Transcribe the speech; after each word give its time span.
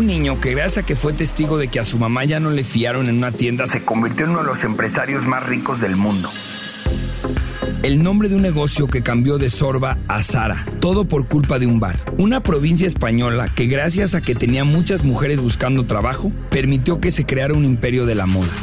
Un 0.00 0.06
niño 0.06 0.40
que 0.40 0.52
gracias 0.52 0.78
a 0.78 0.86
que 0.86 0.96
fue 0.96 1.12
testigo 1.12 1.58
de 1.58 1.68
que 1.68 1.78
a 1.78 1.84
su 1.84 1.98
mamá 1.98 2.24
ya 2.24 2.40
no 2.40 2.50
le 2.50 2.64
fiaron 2.64 3.10
en 3.10 3.18
una 3.18 3.32
tienda 3.32 3.66
se 3.66 3.84
convirtió 3.84 4.24
en 4.24 4.30
uno 4.30 4.38
de 4.40 4.46
los 4.46 4.64
empresarios 4.64 5.26
más 5.26 5.46
ricos 5.46 5.78
del 5.78 5.94
mundo. 5.94 6.30
El 7.82 8.02
nombre 8.02 8.30
de 8.30 8.36
un 8.36 8.40
negocio 8.40 8.86
que 8.86 9.02
cambió 9.02 9.36
de 9.36 9.50
Sorba 9.50 9.98
a 10.08 10.22
Sara, 10.22 10.56
todo 10.80 11.04
por 11.04 11.28
culpa 11.28 11.58
de 11.58 11.66
un 11.66 11.80
bar. 11.80 11.96
Una 12.16 12.42
provincia 12.42 12.86
española 12.86 13.52
que 13.54 13.66
gracias 13.66 14.14
a 14.14 14.22
que 14.22 14.34
tenía 14.34 14.64
muchas 14.64 15.04
mujeres 15.04 15.38
buscando 15.38 15.84
trabajo, 15.84 16.32
permitió 16.50 16.98
que 16.98 17.10
se 17.10 17.26
creara 17.26 17.52
un 17.52 17.66
imperio 17.66 18.06
de 18.06 18.14
la 18.14 18.24
moda. 18.24 18.54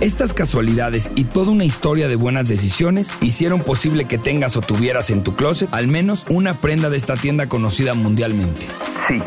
Estas 0.00 0.32
casualidades 0.32 1.10
y 1.14 1.24
toda 1.24 1.50
una 1.50 1.66
historia 1.66 2.08
de 2.08 2.16
buenas 2.16 2.48
decisiones 2.48 3.10
hicieron 3.20 3.60
posible 3.60 4.06
que 4.06 4.16
tengas 4.16 4.56
o 4.56 4.62
tuvieras 4.62 5.10
en 5.10 5.22
tu 5.22 5.36
closet 5.36 5.68
al 5.72 5.88
menos 5.88 6.24
una 6.30 6.54
prenda 6.54 6.88
de 6.88 6.96
esta 6.96 7.16
tienda 7.16 7.50
conocida 7.50 7.92
mundialmente. 7.92 8.64
Sí, 9.06 9.20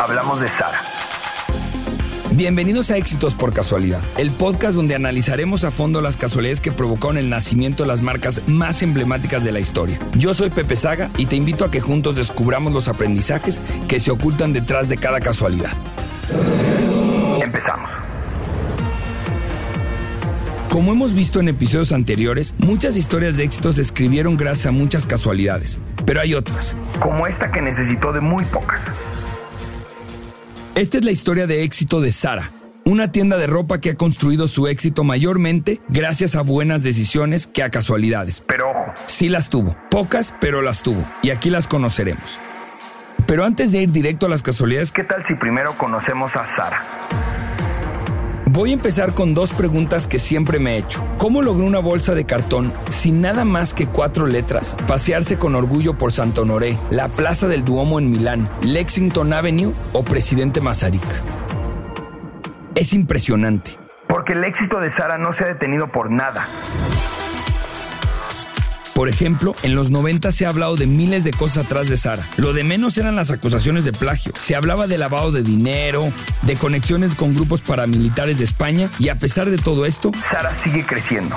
hablamos 0.00 0.40
de 0.40 0.48
Sara. 0.48 0.82
Bienvenidos 2.32 2.90
a 2.90 2.96
Éxitos 2.96 3.34
por 3.34 3.52
Casualidad, 3.52 4.00
el 4.16 4.30
podcast 4.30 4.74
donde 4.74 4.94
analizaremos 4.94 5.64
a 5.64 5.70
fondo 5.70 6.00
las 6.00 6.16
casualidades 6.16 6.62
que 6.62 6.72
provocaron 6.72 7.18
el 7.18 7.28
nacimiento 7.28 7.82
de 7.82 7.88
las 7.88 8.00
marcas 8.00 8.42
más 8.46 8.82
emblemáticas 8.82 9.44
de 9.44 9.52
la 9.52 9.60
historia. 9.60 9.98
Yo 10.14 10.32
soy 10.32 10.48
Pepe 10.48 10.74
Saga 10.74 11.10
y 11.18 11.26
te 11.26 11.36
invito 11.36 11.66
a 11.66 11.70
que 11.70 11.80
juntos 11.80 12.16
descubramos 12.16 12.72
los 12.72 12.88
aprendizajes 12.88 13.60
que 13.88 14.00
se 14.00 14.10
ocultan 14.10 14.54
detrás 14.54 14.88
de 14.88 14.96
cada 14.96 15.20
casualidad. 15.20 15.70
Empezamos. 17.42 17.90
Como 20.70 20.92
hemos 20.92 21.14
visto 21.14 21.40
en 21.40 21.48
episodios 21.48 21.92
anteriores, 21.92 22.54
muchas 22.58 22.96
historias 22.96 23.36
de 23.36 23.44
éxito 23.44 23.70
se 23.72 23.82
escribieron 23.82 24.38
gracias 24.38 24.66
a 24.66 24.70
muchas 24.70 25.04
casualidades, 25.04 25.80
pero 26.06 26.20
hay 26.20 26.34
otras, 26.34 26.74
como 27.00 27.26
esta 27.26 27.50
que 27.50 27.60
necesitó 27.60 28.12
de 28.12 28.20
muy 28.20 28.44
pocas. 28.46 28.80
Esta 30.80 30.96
es 30.96 31.04
la 31.04 31.10
historia 31.10 31.46
de 31.46 31.62
éxito 31.62 32.00
de 32.00 32.10
Sara, 32.10 32.52
una 32.86 33.12
tienda 33.12 33.36
de 33.36 33.46
ropa 33.46 33.82
que 33.82 33.90
ha 33.90 33.96
construido 33.96 34.48
su 34.48 34.66
éxito 34.66 35.04
mayormente 35.04 35.78
gracias 35.88 36.36
a 36.36 36.40
buenas 36.40 36.82
decisiones 36.82 37.46
que 37.46 37.62
a 37.62 37.68
casualidades. 37.68 38.40
Pero 38.46 38.70
ojo, 38.70 38.94
sí 39.04 39.28
las 39.28 39.50
tuvo, 39.50 39.76
pocas, 39.90 40.34
pero 40.40 40.62
las 40.62 40.82
tuvo, 40.82 41.06
y 41.20 41.32
aquí 41.32 41.50
las 41.50 41.68
conoceremos. 41.68 42.40
Pero 43.26 43.44
antes 43.44 43.72
de 43.72 43.82
ir 43.82 43.90
directo 43.90 44.24
a 44.24 44.30
las 44.30 44.42
casualidades, 44.42 44.90
¿qué 44.90 45.04
tal 45.04 45.22
si 45.22 45.34
primero 45.34 45.76
conocemos 45.76 46.34
a 46.36 46.46
Sara? 46.46 46.82
Voy 48.52 48.70
a 48.70 48.72
empezar 48.72 49.14
con 49.14 49.32
dos 49.32 49.52
preguntas 49.52 50.08
que 50.08 50.18
siempre 50.18 50.58
me 50.58 50.72
he 50.74 50.78
hecho. 50.78 51.06
¿Cómo 51.18 51.40
logró 51.40 51.64
una 51.64 51.78
bolsa 51.78 52.16
de 52.16 52.26
cartón 52.26 52.72
sin 52.88 53.20
nada 53.20 53.44
más 53.44 53.74
que 53.74 53.86
cuatro 53.86 54.26
letras 54.26 54.76
pasearse 54.88 55.38
con 55.38 55.54
orgullo 55.54 55.96
por 55.96 56.10
Santo 56.10 56.42
Honoré, 56.42 56.76
la 56.90 57.06
Plaza 57.10 57.46
del 57.46 57.62
Duomo 57.64 58.00
en 58.00 58.10
Milán, 58.10 58.50
Lexington 58.62 59.32
Avenue 59.32 59.72
o 59.92 60.02
Presidente 60.02 60.60
Mazarik? 60.60 61.04
Es 62.74 62.92
impresionante. 62.92 63.78
Porque 64.08 64.32
el 64.32 64.42
éxito 64.42 64.80
de 64.80 64.90
Sara 64.90 65.16
no 65.16 65.32
se 65.32 65.44
ha 65.44 65.46
detenido 65.46 65.92
por 65.92 66.10
nada. 66.10 66.48
Por 69.00 69.08
ejemplo, 69.08 69.56
en 69.62 69.74
los 69.74 69.88
90 69.88 70.30
se 70.30 70.44
ha 70.44 70.50
hablado 70.50 70.76
de 70.76 70.86
miles 70.86 71.24
de 71.24 71.30
cosas 71.30 71.64
atrás 71.64 71.88
de 71.88 71.96
Sara. 71.96 72.22
Lo 72.36 72.52
de 72.52 72.64
menos 72.64 72.98
eran 72.98 73.16
las 73.16 73.30
acusaciones 73.30 73.86
de 73.86 73.94
plagio. 73.94 74.30
Se 74.38 74.54
hablaba 74.54 74.86
de 74.86 74.98
lavado 74.98 75.32
de 75.32 75.42
dinero, 75.42 76.12
de 76.42 76.54
conexiones 76.56 77.14
con 77.14 77.34
grupos 77.34 77.62
paramilitares 77.62 78.36
de 78.36 78.44
España 78.44 78.90
y 78.98 79.08
a 79.08 79.14
pesar 79.14 79.48
de 79.48 79.56
todo 79.56 79.86
esto, 79.86 80.10
Sara 80.30 80.54
sigue 80.54 80.84
creciendo. 80.84 81.34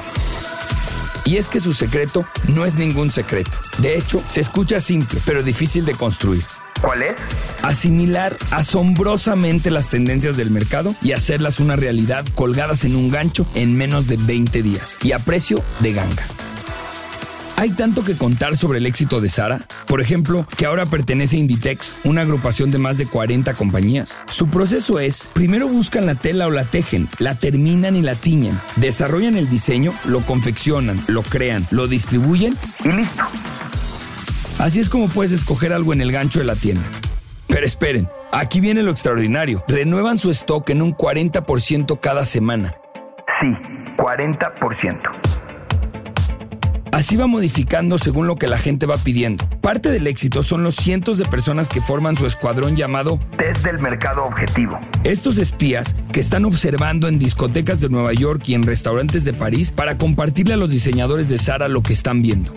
Y 1.24 1.38
es 1.38 1.48
que 1.48 1.62
su 1.62 1.72
secreto 1.72 2.26
no 2.50 2.66
es 2.66 2.76
ningún 2.76 3.10
secreto. 3.10 3.58
De 3.78 3.98
hecho, 3.98 4.22
se 4.28 4.42
escucha 4.42 4.82
simple, 4.82 5.22
pero 5.26 5.42
difícil 5.42 5.86
de 5.86 5.94
construir. 5.94 6.44
¿Cuál 6.82 7.02
es? 7.02 7.16
Asimilar 7.62 8.36
asombrosamente 8.52 9.72
las 9.72 9.88
tendencias 9.88 10.36
del 10.36 10.52
mercado 10.52 10.94
y 11.02 11.14
hacerlas 11.14 11.62
una 11.62 11.78
realidad 11.78 12.26
colgadas 12.36 12.84
en 12.84 12.98
un 12.98 13.08
gancho 13.08 13.48
en 13.56 13.78
menos 13.78 14.08
de 14.08 14.18
20 14.18 14.62
días 14.64 14.98
y 15.02 15.14
a 15.14 15.20
precio 15.20 15.64
de 15.80 15.94
ganga. 15.94 16.28
Hay 17.56 17.70
tanto 17.72 18.04
que 18.04 18.18
contar 18.18 18.58
sobre 18.58 18.80
el 18.80 18.86
éxito 18.86 19.22
de 19.22 19.30
Sara. 19.30 19.68
Por 19.86 20.02
ejemplo, 20.02 20.48
que 20.58 20.66
ahora 20.66 20.88
pertenece 20.88 21.36
a 21.36 21.40
Inditex, 21.40 21.98
una 22.04 22.22
agrupación 22.22 22.72
de 22.72 22.80
más 22.80 22.98
de 22.98 23.06
40 23.06 23.54
compañías. 23.54 24.18
Su 24.28 24.50
proceso 24.50 25.00
es, 25.00 25.30
primero 25.34 25.68
buscan 25.68 26.06
la 26.06 26.16
tela 26.16 26.48
o 26.48 26.52
la 26.52 26.66
tejen, 26.66 27.08
la 27.20 27.36
terminan 27.36 27.96
y 27.96 28.02
la 28.02 28.16
tiñen, 28.16 28.60
desarrollan 28.76 29.36
el 29.36 29.50
diseño, 29.50 29.94
lo 30.06 30.22
confeccionan, 30.22 31.00
lo 31.08 31.22
crean, 31.22 31.68
lo 31.70 31.88
distribuyen 31.88 32.58
y 32.84 32.92
listo. 32.92 33.24
Así 34.58 34.80
es 34.80 34.90
como 34.90 35.08
puedes 35.08 35.32
escoger 35.32 35.74
algo 35.74 35.94
en 35.94 36.02
el 36.02 36.12
gancho 36.12 36.40
de 36.40 36.46
la 36.46 36.56
tienda. 36.56 36.84
Pero 37.48 37.68
esperen, 37.68 38.10
aquí 38.32 38.60
viene 38.62 38.82
lo 38.82 38.92
extraordinario. 38.92 39.64
Renuevan 39.68 40.18
su 40.18 40.32
stock 40.32 40.70
en 40.72 40.82
un 40.82 40.96
40% 40.96 42.00
cada 42.00 42.26
semana. 42.26 42.74
Sí, 43.40 43.48
40%. 43.98 45.43
Así 46.94 47.16
va 47.16 47.26
modificando 47.26 47.98
según 47.98 48.28
lo 48.28 48.36
que 48.36 48.48
la 48.48 48.60
gente 48.60 48.86
va 48.86 48.98
pidiendo. 48.98 49.50
Parte 49.62 49.90
del 49.90 50.06
éxito 50.06 50.44
son 50.44 50.62
los 50.62 50.76
cientos 50.76 51.18
de 51.18 51.26
personas 51.26 51.68
que 51.68 51.82
forman 51.82 52.16
su 52.16 52.28
escuadrón 52.28 52.76
llamado 52.76 53.20
Test 53.36 53.66
del 53.66 53.80
Mercado 53.80 54.24
Objetivo. 54.24 54.80
Estos 55.04 55.40
espías 55.40 55.96
que 56.12 56.20
están 56.20 56.46
observando 56.46 57.08
en 57.08 57.18
discotecas 57.18 57.82
de 57.82 57.90
Nueva 57.90 58.14
York 58.14 58.44
y 58.46 58.54
en 58.54 58.62
restaurantes 58.62 59.26
de 59.26 59.34
París 59.34 59.72
para 59.72 59.98
compartirle 59.98 60.54
a 60.54 60.58
los 60.58 60.70
diseñadores 60.70 61.30
de 61.30 61.40
Sara 61.40 61.68
lo 61.68 61.82
que 61.82 61.94
están 61.94 62.22
viendo. 62.22 62.54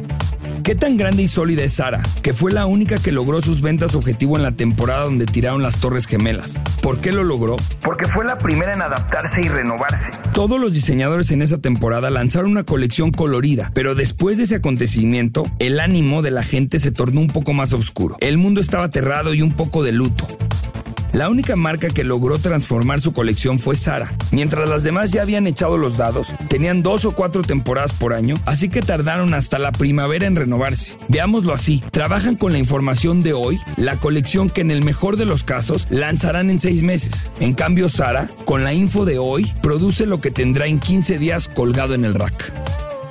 ¿Qué 0.63 0.75
tan 0.75 0.99
grande 0.99 1.23
y 1.23 1.29
sólida 1.29 1.63
es 1.63 1.75
Sara, 1.75 2.03
que 2.23 2.35
fue 2.35 2.53
la 2.53 2.67
única 2.67 2.97
que 2.99 3.13
logró 3.13 3.41
sus 3.41 3.63
ventas 3.63 3.95
objetivo 3.95 4.37
en 4.37 4.43
la 4.43 4.55
temporada 4.55 5.05
donde 5.05 5.25
tiraron 5.25 5.63
las 5.63 5.79
Torres 5.79 6.07
Gemelas? 6.07 6.61
¿Por 6.87 7.01
qué 7.01 7.11
lo 7.11 7.25
logró? 7.25 7.57
Porque 7.83 8.07
fue 8.07 8.25
la 8.25 8.39
primera 8.39 8.73
en 8.73 8.81
adaptarse 8.81 9.41
y 9.41 9.49
renovarse. 9.49 10.09
Todos 10.33 10.61
los 10.61 10.73
diseñadores 10.73 11.33
en 11.33 11.43
esa 11.43 11.59
temporada 11.59 12.11
lanzaron 12.11 12.53
una 12.53 12.63
colección 12.63 13.11
colorida, 13.11 13.73
pero 13.75 13.97
después 13.97 14.39
de 14.39 14.45
ese 14.45 14.55
acontecimiento, 14.55 15.43
el 15.59 15.81
ánimo 15.81 16.23
de 16.23 16.31
la 16.31 16.45
gente 16.45 16.79
se 16.79 16.93
tornó 16.93 17.21
un 17.23 17.27
poco 17.27 17.53
más 17.53 17.73
oscuro. 17.73 18.17
El 18.21 18.39
mundo 18.39 18.61
estaba 18.61 18.85
aterrado 18.85 19.35
y 19.35 19.43
un 19.43 19.55
poco 19.55 19.83
de 19.83 19.91
luto. 19.91 20.29
La 21.17 21.31
única 21.31 21.57
marca 21.57 21.89
que 21.89 22.05
logró 22.05 22.37
transformar 22.37 23.01
su 23.01 23.15
colección 23.15 23.59
fue 23.59 23.75
Sara. 23.75 24.13
Mientras 24.33 24.69
las 24.69 24.85
demás 24.85 25.13
ya 25.13 25.23
habían 25.23 25.47
echado 25.47 25.79
los 25.79 25.97
dados, 25.97 26.35
tenían 26.51 26.83
dos 26.83 27.07
o 27.07 27.13
cuatro 27.13 27.41
temporadas 27.41 27.95
por 27.95 28.13
año, 28.13 28.35
así 28.45 28.69
que 28.69 28.83
tardaron 28.83 29.33
hasta 29.33 29.59
la 29.59 29.73
primavera 29.73 30.27
en 30.27 30.37
renovarse. 30.37 30.99
Veámoslo 31.09 31.55
así, 31.55 31.83
trabajan 31.91 32.37
con 32.37 32.53
la 32.53 32.59
información 32.59 33.23
de 33.23 33.33
hoy, 33.33 33.59
la 33.79 33.97
colección 33.97 34.51
que 34.51 34.61
en 34.61 34.71
el 34.71 34.85
mejor 34.85 35.17
de 35.17 35.25
los 35.25 35.43
casos 35.43 35.87
lanzarán 35.89 36.51
en 36.51 36.61
seis 36.61 36.83
meses. 36.83 37.33
En 37.41 37.55
cambio, 37.55 37.89
Sara, 37.89 38.29
con 38.45 38.63
la 38.63 38.75
info 38.75 39.07
de 39.07 39.17
hoy, 39.19 39.51
produce 39.63 40.05
lo 40.05 40.21
que 40.21 40.31
tendrá 40.31 40.67
en 40.67 40.81
15 40.81 41.17
días 41.17 41.49
colgado 41.49 41.95
en 41.95 42.05
el 42.05 42.13
rack. 42.13 42.53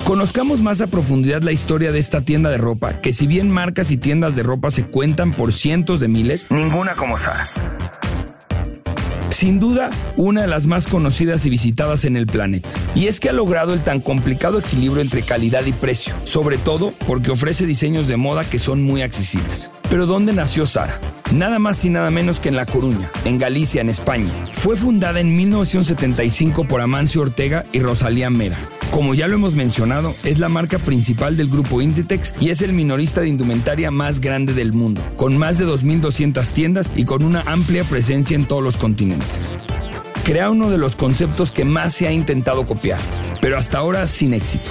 Conozcamos 0.04 0.62
más 0.62 0.80
a 0.80 0.86
profundidad 0.86 1.42
la 1.42 1.50
historia 1.50 1.90
de 1.90 1.98
esta 1.98 2.20
tienda 2.20 2.50
de 2.50 2.58
ropa, 2.58 3.00
que 3.00 3.12
si 3.12 3.26
bien 3.26 3.50
marcas 3.50 3.90
y 3.90 3.96
tiendas 3.96 4.36
de 4.36 4.44
ropa 4.44 4.70
se 4.70 4.86
cuentan 4.86 5.32
por 5.32 5.52
cientos 5.52 5.98
de 5.98 6.06
miles, 6.06 6.46
ninguna 6.52 6.94
como 6.94 7.18
Sara. 7.18 7.48
Sin 9.36 9.60
duda, 9.60 9.90
una 10.16 10.40
de 10.40 10.46
las 10.46 10.64
más 10.64 10.86
conocidas 10.86 11.44
y 11.44 11.50
visitadas 11.50 12.06
en 12.06 12.16
el 12.16 12.26
planeta. 12.26 12.70
Y 12.94 13.06
es 13.06 13.20
que 13.20 13.28
ha 13.28 13.34
logrado 13.34 13.74
el 13.74 13.82
tan 13.82 14.00
complicado 14.00 14.58
equilibrio 14.60 15.02
entre 15.02 15.20
calidad 15.20 15.66
y 15.66 15.74
precio, 15.74 16.14
sobre 16.24 16.56
todo 16.56 16.94
porque 17.06 17.32
ofrece 17.32 17.66
diseños 17.66 18.08
de 18.08 18.16
moda 18.16 18.48
que 18.48 18.58
son 18.58 18.82
muy 18.82 19.02
accesibles. 19.02 19.70
Pero 19.90 20.06
¿dónde 20.06 20.32
nació 20.32 20.64
Sara? 20.64 20.98
Nada 21.32 21.58
más 21.58 21.84
y 21.84 21.90
nada 21.90 22.10
menos 22.10 22.40
que 22.40 22.48
en 22.48 22.56
La 22.56 22.64
Coruña, 22.64 23.10
en 23.26 23.36
Galicia, 23.36 23.82
en 23.82 23.90
España. 23.90 24.32
Fue 24.52 24.74
fundada 24.74 25.20
en 25.20 25.36
1975 25.36 26.66
por 26.66 26.80
Amancio 26.80 27.20
Ortega 27.20 27.62
y 27.74 27.80
Rosalía 27.80 28.30
Mera. 28.30 28.56
Como 28.90 29.14
ya 29.14 29.28
lo 29.28 29.34
hemos 29.34 29.54
mencionado, 29.54 30.14
es 30.24 30.38
la 30.38 30.48
marca 30.48 30.78
principal 30.78 31.36
del 31.36 31.48
grupo 31.48 31.82
Inditex 31.82 32.34
y 32.40 32.48
es 32.48 32.62
el 32.62 32.72
minorista 32.72 33.20
de 33.20 33.28
indumentaria 33.28 33.90
más 33.90 34.20
grande 34.20 34.54
del 34.54 34.72
mundo, 34.72 35.02
con 35.16 35.36
más 35.36 35.58
de 35.58 35.66
2.200 35.66 36.52
tiendas 36.52 36.90
y 36.96 37.04
con 37.04 37.22
una 37.22 37.42
amplia 37.42 37.84
presencia 37.84 38.34
en 38.34 38.46
todos 38.46 38.62
los 38.62 38.76
continentes. 38.76 39.50
Crea 40.24 40.50
uno 40.50 40.70
de 40.70 40.78
los 40.78 40.96
conceptos 40.96 41.52
que 41.52 41.64
más 41.64 41.92
se 41.92 42.08
ha 42.08 42.12
intentado 42.12 42.64
copiar, 42.64 42.98
pero 43.40 43.58
hasta 43.58 43.78
ahora 43.78 44.06
sin 44.06 44.34
éxito. 44.34 44.70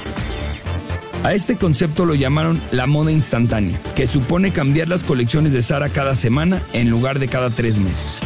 A 1.23 1.33
este 1.33 1.55
concepto 1.55 2.05
lo 2.05 2.13
llamaron 2.13 2.61
la 2.71 2.85
moda 2.85 3.11
instantánea, 3.11 3.79
que 3.95 4.05
supone 4.05 4.51
cambiar 4.51 4.89
las 4.89 5.03
colecciones 5.03 5.53
de 5.53 5.61
Sara 5.61 5.89
cada 5.89 6.15
semana 6.15 6.61
en 6.73 6.89
lugar 6.89 7.19
de 7.19 7.27
cada 7.27 7.49
tres 7.49 7.79
meses. 7.79 8.21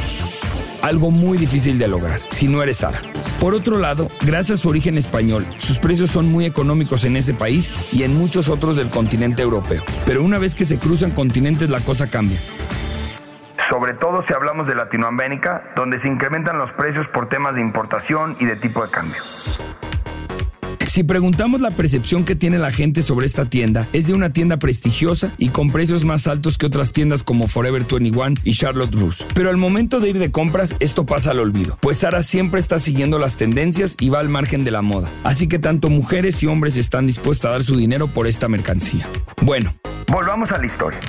Algo 0.82 1.12
muy 1.12 1.38
difícil 1.38 1.78
de 1.78 1.88
lograr, 1.88 2.20
si 2.30 2.48
no 2.48 2.64
eres 2.64 2.78
Sara. 2.78 3.02
Por 3.40 3.54
otro 3.54 3.78
lado, 3.78 4.08
gracias 4.26 4.60
a 4.60 4.62
su 4.62 4.70
origen 4.70 4.98
español, 4.98 5.46
sus 5.58 5.78
precios 5.78 6.10
son 6.10 6.30
muy 6.32 6.46
económicos 6.46 7.04
en 7.04 7.18
ese 7.18 7.34
país 7.34 7.70
y 7.92 8.04
en 8.04 8.18
muchos 8.18 8.48
otros 8.50 8.78
del 8.78 8.90
continente 8.90 9.42
europeo. 9.42 9.84
Pero 10.06 10.24
una 10.24 10.38
vez 10.38 10.56
que 10.56 10.66
se 10.66 10.80
cruzan 10.80 11.12
continentes 11.12 11.70
la 11.70 11.82
cosa 11.82 12.10
cambia. 12.10 12.40
Sobre 13.70 13.94
todo 13.94 14.22
si 14.22 14.34
hablamos 14.34 14.68
de 14.68 14.76
Latinoamérica, 14.76 15.74
donde 15.76 16.00
se 16.00 16.08
incrementan 16.08 16.58
los 16.58 16.72
precios 16.72 17.08
por 17.08 17.28
temas 17.28 17.56
de 17.56 17.62
importación 17.62 18.36
y 18.40 18.46
de 18.46 18.56
tipo 18.56 18.84
de 18.84 18.90
cambio. 18.90 19.22
Si 20.90 21.04
preguntamos 21.04 21.62
la 21.62 21.70
percepción 21.70 22.26
que 22.26 22.36
tiene 22.36 22.58
la 22.58 22.72
gente 22.72 23.04
sobre 23.04 23.28
esta 23.28 23.46
tienda, 23.46 23.88
es 23.94 24.08
de 24.08 24.16
una 24.16 24.34
tienda 24.34 24.58
prestigiosa 24.58 25.32
y 25.38 25.50
con 25.50 25.70
precios 25.70 26.04
más 26.04 26.26
altos 26.26 26.58
que 26.58 26.66
otras 26.66 26.94
tiendas 26.94 27.22
como 27.22 27.48
Forever 27.48 27.86
21 27.88 28.42
y 28.44 28.56
Charlotte 28.56 28.96
Russe. 28.96 29.24
Pero 29.36 29.52
al 29.52 29.58
momento 29.58 30.00
de 30.00 30.10
ir 30.10 30.18
de 30.18 30.32
compras, 30.32 30.76
esto 30.80 31.06
pasa 31.06 31.30
al 31.30 31.42
olvido, 31.42 31.78
pues 31.80 32.00
Sara 32.00 32.24
siempre 32.24 32.60
está 32.60 32.80
siguiendo 32.80 33.20
las 33.20 33.38
tendencias 33.38 33.96
y 34.00 34.10
va 34.10 34.20
al 34.20 34.30
margen 34.30 34.64
de 34.64 34.72
la 34.72 34.82
moda. 34.82 35.12
Así 35.24 35.48
que 35.48 35.60
tanto 35.60 35.92
mujeres 35.92 36.42
y 36.42 36.48
hombres 36.48 36.76
están 36.76 37.06
dispuestos 37.06 37.48
a 37.50 37.52
dar 37.52 37.64
su 37.64 37.78
dinero 37.78 38.08
por 38.08 38.26
esta 38.26 38.48
mercancía. 38.48 39.08
Bueno, 39.44 39.76
volvamos 40.08 40.52
a 40.52 40.58
la 40.58 40.66
historia. 40.66 41.00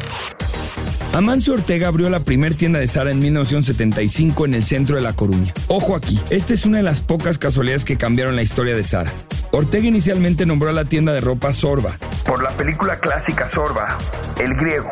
Amancio 1.12 1.54
Ortega 1.54 1.88
abrió 1.88 2.08
la 2.08 2.20
primer 2.20 2.54
tienda 2.54 2.78
de 2.78 2.86
Sara 2.86 3.10
en 3.10 3.18
1975 3.18 4.44
en 4.44 4.54
el 4.54 4.64
centro 4.64 4.94
de 4.94 5.02
La 5.02 5.12
Coruña. 5.12 5.52
Ojo 5.66 5.96
aquí, 5.96 6.20
esta 6.30 6.54
es 6.54 6.64
una 6.64 6.76
de 6.76 6.84
las 6.84 7.00
pocas 7.00 7.36
casualidades 7.36 7.84
que 7.84 7.96
cambiaron 7.96 8.36
la 8.36 8.42
historia 8.42 8.76
de 8.76 8.82
Sara. 8.84 9.10
Ortega 9.50 9.88
inicialmente 9.88 10.46
nombró 10.46 10.70
a 10.70 10.72
la 10.72 10.84
tienda 10.84 11.12
de 11.12 11.20
ropa 11.20 11.52
Sorba, 11.52 11.90
por 12.24 12.42
la 12.44 12.50
película 12.50 13.00
clásica 13.00 13.50
Sorba, 13.50 13.98
El 14.38 14.54
griego. 14.54 14.88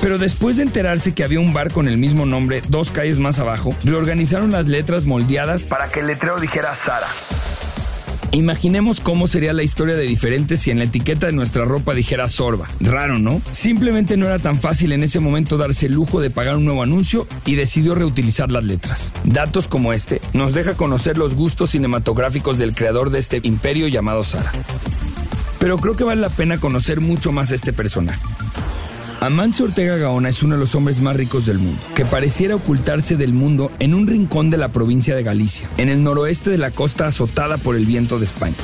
Pero 0.00 0.16
después 0.16 0.56
de 0.56 0.62
enterarse 0.62 1.12
que 1.12 1.22
había 1.22 1.38
un 1.38 1.52
bar 1.52 1.70
con 1.70 1.86
el 1.86 1.98
mismo 1.98 2.24
nombre 2.24 2.62
dos 2.68 2.90
calles 2.90 3.18
más 3.18 3.38
abajo, 3.38 3.76
reorganizaron 3.84 4.52
las 4.52 4.68
letras 4.68 5.04
moldeadas 5.04 5.66
para 5.66 5.88
que 5.88 6.00
el 6.00 6.06
letrero 6.06 6.40
dijera 6.40 6.74
Sara. 6.74 7.08
Imaginemos 8.32 9.00
cómo 9.00 9.26
sería 9.26 9.52
la 9.52 9.62
historia 9.62 9.94
de 9.94 10.04
diferentes 10.04 10.60
si 10.60 10.70
en 10.70 10.78
la 10.78 10.84
etiqueta 10.84 11.26
de 11.26 11.34
nuestra 11.34 11.66
ropa 11.66 11.92
dijera 11.92 12.28
Sorba. 12.28 12.66
Raro, 12.80 13.18
¿no? 13.18 13.42
Simplemente 13.50 14.16
no 14.16 14.24
era 14.24 14.38
tan 14.38 14.58
fácil 14.58 14.92
en 14.92 15.02
ese 15.02 15.20
momento 15.20 15.58
darse 15.58 15.84
el 15.86 15.92
lujo 15.92 16.18
de 16.18 16.30
pagar 16.30 16.56
un 16.56 16.64
nuevo 16.64 16.82
anuncio 16.82 17.26
y 17.44 17.56
decidió 17.56 17.94
reutilizar 17.94 18.50
las 18.50 18.64
letras. 18.64 19.12
Datos 19.24 19.68
como 19.68 19.92
este 19.92 20.22
nos 20.32 20.54
deja 20.54 20.74
conocer 20.74 21.18
los 21.18 21.34
gustos 21.34 21.70
cinematográficos 21.70 22.56
del 22.56 22.74
creador 22.74 23.10
de 23.10 23.18
este 23.18 23.40
imperio 23.42 23.86
llamado 23.88 24.22
Sara. 24.22 24.50
Pero 25.58 25.76
creo 25.76 25.94
que 25.94 26.04
vale 26.04 26.22
la 26.22 26.30
pena 26.30 26.58
conocer 26.58 27.02
mucho 27.02 27.32
más 27.32 27.52
a 27.52 27.54
este 27.54 27.74
personaje. 27.74 28.20
Amancio 29.22 29.66
Ortega 29.66 29.98
Gaona 29.98 30.30
es 30.30 30.42
uno 30.42 30.56
de 30.56 30.60
los 30.60 30.74
hombres 30.74 31.00
más 31.00 31.14
ricos 31.14 31.46
del 31.46 31.60
mundo, 31.60 31.80
que 31.94 32.04
pareciera 32.04 32.56
ocultarse 32.56 33.14
del 33.16 33.32
mundo 33.32 33.70
en 33.78 33.94
un 33.94 34.08
rincón 34.08 34.50
de 34.50 34.56
la 34.56 34.72
provincia 34.72 35.14
de 35.14 35.22
Galicia, 35.22 35.68
en 35.76 35.88
el 35.88 36.02
noroeste 36.02 36.50
de 36.50 36.58
la 36.58 36.72
costa 36.72 37.06
azotada 37.06 37.56
por 37.56 37.76
el 37.76 37.86
viento 37.86 38.18
de 38.18 38.24
España. 38.24 38.56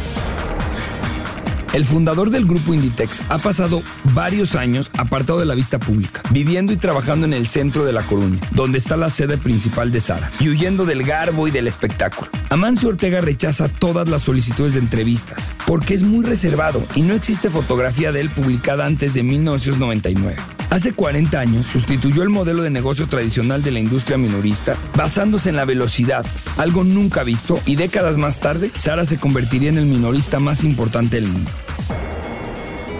El 1.78 1.84
fundador 1.84 2.30
del 2.30 2.44
grupo 2.44 2.74
Inditex 2.74 3.22
ha 3.28 3.38
pasado 3.38 3.84
varios 4.12 4.56
años 4.56 4.90
apartado 4.98 5.38
de 5.38 5.46
la 5.46 5.54
vista 5.54 5.78
pública, 5.78 6.22
viviendo 6.30 6.72
y 6.72 6.76
trabajando 6.76 7.24
en 7.24 7.32
el 7.32 7.46
centro 7.46 7.84
de 7.84 7.92
La 7.92 8.02
Coruña, 8.02 8.40
donde 8.50 8.78
está 8.78 8.96
la 8.96 9.10
sede 9.10 9.38
principal 9.38 9.92
de 9.92 10.00
Sara, 10.00 10.28
y 10.40 10.48
huyendo 10.48 10.84
del 10.86 11.04
garbo 11.04 11.46
y 11.46 11.52
del 11.52 11.68
espectáculo. 11.68 12.32
Amancio 12.50 12.88
Ortega 12.88 13.20
rechaza 13.20 13.68
todas 13.68 14.08
las 14.08 14.22
solicitudes 14.22 14.74
de 14.74 14.80
entrevistas, 14.80 15.52
porque 15.68 15.94
es 15.94 16.02
muy 16.02 16.24
reservado 16.24 16.84
y 16.96 17.02
no 17.02 17.14
existe 17.14 17.48
fotografía 17.48 18.10
de 18.10 18.22
él 18.22 18.30
publicada 18.30 18.84
antes 18.84 19.14
de 19.14 19.22
1999. 19.22 20.57
Hace 20.70 20.92
40 20.92 21.40
años 21.40 21.66
sustituyó 21.66 22.22
el 22.22 22.28
modelo 22.28 22.62
de 22.62 22.70
negocio 22.70 23.06
tradicional 23.06 23.62
de 23.62 23.70
la 23.70 23.78
industria 23.78 24.18
minorista 24.18 24.76
basándose 24.96 25.48
en 25.48 25.56
la 25.56 25.64
velocidad, 25.64 26.26
algo 26.58 26.84
nunca 26.84 27.22
visto, 27.22 27.58
y 27.64 27.76
décadas 27.76 28.18
más 28.18 28.38
tarde, 28.40 28.70
Sara 28.74 29.06
se 29.06 29.16
convertiría 29.16 29.70
en 29.70 29.78
el 29.78 29.86
minorista 29.86 30.38
más 30.38 30.64
importante 30.64 31.16
del 31.20 31.30
mundo. 31.30 31.50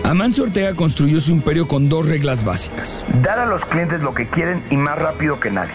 Amancio 0.03 0.45
Ortega 0.45 0.75
construyó 0.75 1.21
su 1.21 1.33
imperio 1.33 1.69
con 1.69 1.91
dos 1.91 2.09
reglas 2.09 2.43
básicas. 2.43 3.05
Dar 3.23 3.39
a 3.39 3.47
los 3.47 3.65
clientes 3.67 4.01
lo 4.03 4.15
que 4.15 4.27
quieren 4.27 4.63
y 4.71 4.77
más 4.79 4.99
rápido 4.99 5.39
que 5.39 5.51
nadie. 5.51 5.75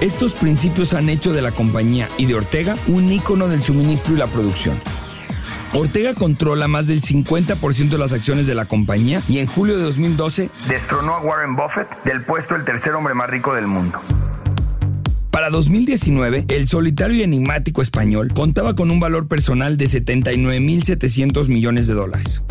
Estos 0.00 0.32
principios 0.32 0.92
han 0.94 1.08
hecho 1.08 1.32
de 1.32 1.42
la 1.42 1.52
compañía 1.52 2.08
y 2.18 2.26
de 2.26 2.34
Ortega 2.34 2.76
un 2.88 3.10
ícono 3.12 3.46
del 3.46 3.62
suministro 3.62 4.14
y 4.14 4.18
la 4.18 4.26
producción. 4.26 4.76
Ortega 5.78 6.14
controla 6.14 6.68
más 6.68 6.86
del 6.86 7.02
50% 7.02 7.90
de 7.90 7.98
las 7.98 8.14
acciones 8.14 8.46
de 8.46 8.54
la 8.54 8.64
compañía 8.64 9.20
y 9.28 9.40
en 9.40 9.46
julio 9.46 9.76
de 9.76 9.84
2012 9.84 10.48
destronó 10.68 11.16
a 11.16 11.20
Warren 11.20 11.54
Buffett 11.54 11.86
del 12.04 12.22
puesto 12.22 12.54
del 12.54 12.64
tercer 12.64 12.94
hombre 12.94 13.12
más 13.12 13.28
rico 13.28 13.54
del 13.54 13.66
mundo. 13.66 14.00
Para 15.30 15.50
2019, 15.50 16.46
el 16.48 16.66
solitario 16.66 17.16
y 17.18 17.22
enigmático 17.24 17.82
español 17.82 18.32
contaba 18.32 18.74
con 18.74 18.90
un 18.90 19.00
valor 19.00 19.28
personal 19.28 19.76
de 19.76 19.84
79.700 19.84 21.48
millones 21.48 21.86
de 21.86 21.92
dólares. 21.92 22.42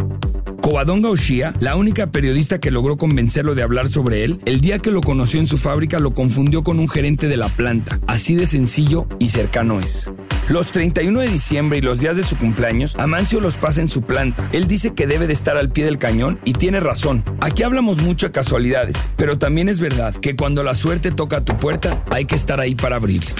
Covadonga 0.61 1.09
Oshia, 1.09 1.55
la 1.59 1.75
única 1.75 2.11
periodista 2.11 2.59
que 2.59 2.69
logró 2.69 2.97
convencerlo 2.97 3.55
de 3.55 3.63
hablar 3.63 3.87
sobre 3.87 4.23
él, 4.23 4.39
el 4.45 4.61
día 4.61 4.77
que 4.77 4.91
lo 4.91 5.01
conoció 5.01 5.39
en 5.39 5.47
su 5.47 5.57
fábrica 5.57 5.97
lo 5.97 6.13
confundió 6.13 6.61
con 6.61 6.79
un 6.79 6.87
gerente 6.87 7.27
de 7.27 7.37
la 7.37 7.49
planta. 7.49 7.99
Así 8.05 8.35
de 8.35 8.45
sencillo 8.45 9.07
y 9.17 9.29
cercano 9.29 9.79
es. 9.79 10.11
Los 10.47 10.71
31 10.71 11.21
de 11.21 11.27
diciembre 11.27 11.79
y 11.79 11.81
los 11.81 11.99
días 11.99 12.17
de 12.17 12.23
su 12.23 12.37
cumpleaños, 12.37 12.95
Amancio 12.97 13.39
los 13.39 13.57
pasa 13.57 13.81
en 13.81 13.87
su 13.87 14.03
planta. 14.03 14.47
Él 14.51 14.67
dice 14.67 14.93
que 14.93 15.07
debe 15.07 15.25
de 15.25 15.33
estar 15.33 15.57
al 15.57 15.71
pie 15.71 15.85
del 15.85 15.97
cañón 15.97 16.39
y 16.45 16.53
tiene 16.53 16.79
razón. 16.79 17.23
Aquí 17.41 17.63
hablamos 17.63 17.97
mucho 17.97 18.27
de 18.27 18.31
casualidades, 18.31 19.07
pero 19.15 19.39
también 19.39 19.69
es 19.69 19.79
verdad 19.79 20.13
que 20.13 20.35
cuando 20.35 20.63
la 20.63 20.75
suerte 20.75 21.09
toca 21.11 21.37
a 21.37 21.45
tu 21.45 21.57
puerta, 21.57 22.03
hay 22.11 22.25
que 22.25 22.35
estar 22.35 22.59
ahí 22.59 22.75
para 22.75 22.97
abrirle. 22.97 23.31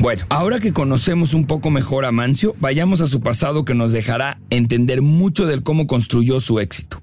Bueno, 0.00 0.24
ahora 0.28 0.58
que 0.58 0.74
conocemos 0.74 1.32
un 1.32 1.46
poco 1.46 1.70
mejor 1.70 2.04
a 2.04 2.12
Mancio, 2.12 2.54
vayamos 2.60 3.00
a 3.00 3.06
su 3.06 3.20
pasado 3.20 3.64
que 3.64 3.74
nos 3.74 3.92
dejará 3.92 4.38
entender 4.50 5.00
mucho 5.00 5.46
del 5.46 5.62
cómo 5.62 5.86
construyó 5.86 6.40
su 6.40 6.60
éxito. 6.60 7.01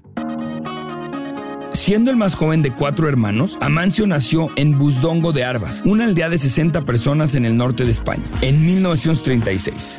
Siendo 1.80 2.10
el 2.10 2.18
más 2.18 2.34
joven 2.34 2.60
de 2.60 2.72
cuatro 2.72 3.08
hermanos, 3.08 3.56
Amancio 3.62 4.06
nació 4.06 4.48
en 4.56 4.76
Busdongo 4.76 5.32
de 5.32 5.44
Arbas, 5.44 5.82
una 5.86 6.04
aldea 6.04 6.28
de 6.28 6.36
60 6.36 6.82
personas 6.82 7.34
en 7.34 7.46
el 7.46 7.56
norte 7.56 7.86
de 7.86 7.90
España, 7.90 8.22
en 8.42 8.66
1936. 8.66 9.98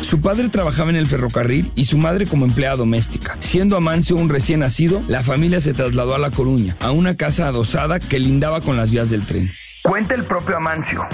Su 0.00 0.20
padre 0.20 0.48
trabajaba 0.48 0.90
en 0.90 0.96
el 0.96 1.06
ferrocarril 1.06 1.70
y 1.76 1.84
su 1.84 1.98
madre 1.98 2.26
como 2.26 2.46
empleada 2.46 2.74
doméstica. 2.74 3.36
Siendo 3.38 3.76
Amancio 3.76 4.16
un 4.16 4.28
recién 4.28 4.58
nacido, 4.58 5.00
la 5.06 5.22
familia 5.22 5.60
se 5.60 5.72
trasladó 5.72 6.16
a 6.16 6.18
La 6.18 6.32
Coruña, 6.32 6.74
a 6.80 6.90
una 6.90 7.16
casa 7.16 7.46
adosada 7.46 8.00
que 8.00 8.18
lindaba 8.18 8.60
con 8.60 8.76
las 8.76 8.90
vías 8.90 9.10
del 9.10 9.24
tren. 9.24 9.52
Cuenta 9.84 10.16
el 10.16 10.24
propio 10.24 10.56
Amancio. 10.56 11.06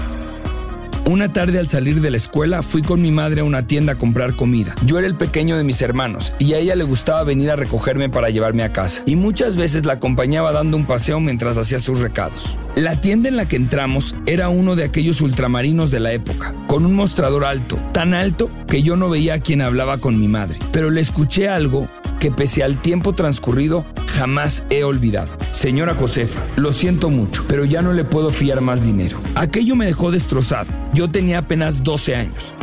Una 1.07 1.31
tarde 1.31 1.59
al 1.59 1.69
salir 1.69 2.01
de 2.01 2.11
la 2.11 2.17
escuela 2.17 2.63
fui 2.63 2.81
con 2.81 3.03
mi 3.03 3.11
madre 3.11 3.43
a 3.43 3.45
una 3.45 3.67
tienda 3.67 3.93
a 3.93 3.99
comprar 3.99 4.37
comida. 4.37 4.75
Yo 4.87 4.97
era 4.99 5.07
el 5.07 5.15
pequeño 5.15 5.59
de 5.59 5.63
mis 5.63 5.83
hermanos 5.83 6.33
y 6.39 6.55
a 6.55 6.59
ella 6.59 6.75
le 6.77 6.85
gustaba 6.85 7.23
venir 7.25 7.51
a 7.51 7.57
recogerme 7.57 8.09
para 8.09 8.31
llevarme 8.31 8.63
a 8.63 8.73
casa. 8.73 9.03
Y 9.05 9.15
muchas 9.15 9.59
veces 9.59 9.85
la 9.85 9.95
acompañaba 9.95 10.51
dando 10.51 10.79
un 10.79 10.87
paseo 10.87 11.21
mientras 11.21 11.59
hacía 11.59 11.79
sus 11.79 12.01
recados. 12.01 12.57
La 12.75 13.03
tienda 13.03 13.29
en 13.29 13.37
la 13.37 13.47
que 13.47 13.57
entramos 13.57 14.17
era 14.25 14.49
uno 14.49 14.77
de 14.77 14.85
aquellos 14.85 15.21
ultramarinos 15.21 15.91
de 15.91 16.01
la 16.01 16.13
época, 16.13 16.55
con 16.67 16.87
un 16.87 16.95
mostrador 16.95 17.45
alto, 17.45 17.79
tan 17.93 18.15
alto 18.15 18.51
que 18.67 18.83
yo 18.83 18.97
no 18.97 19.11
veía 19.11 19.35
a 19.35 19.41
quien 19.41 19.61
hablaba 19.61 19.99
con 19.99 20.19
mi 20.19 20.27
madre. 20.27 20.59
Pero 20.73 20.89
le 20.89 21.03
escuché 21.03 21.51
algo 21.51 21.87
que 22.19 22.31
pese 22.31 22.63
al 22.63 22.81
tiempo 22.81 23.13
transcurrido 23.13 23.85
jamás 24.15 24.65
he 24.71 24.85
olvidado. 24.85 25.37
Señora 25.51 25.95
Josefa, 25.95 26.41
lo 26.57 26.73
siento 26.73 27.11
mucho, 27.11 27.45
pero 27.49 27.65
ya 27.65 27.83
no 27.83 27.93
le 27.93 28.05
puedo 28.05 28.31
fiar 28.31 28.61
más 28.61 28.85
dinero. 28.85 29.19
Aquello 29.35 29.77
me 29.77 29.87
dejó 29.87 30.11
destrozado. 30.11 30.73
Yo 30.93 31.11
tenía 31.11 31.39
apenas 31.39 31.83
12 31.83 32.17
años. 32.17 32.55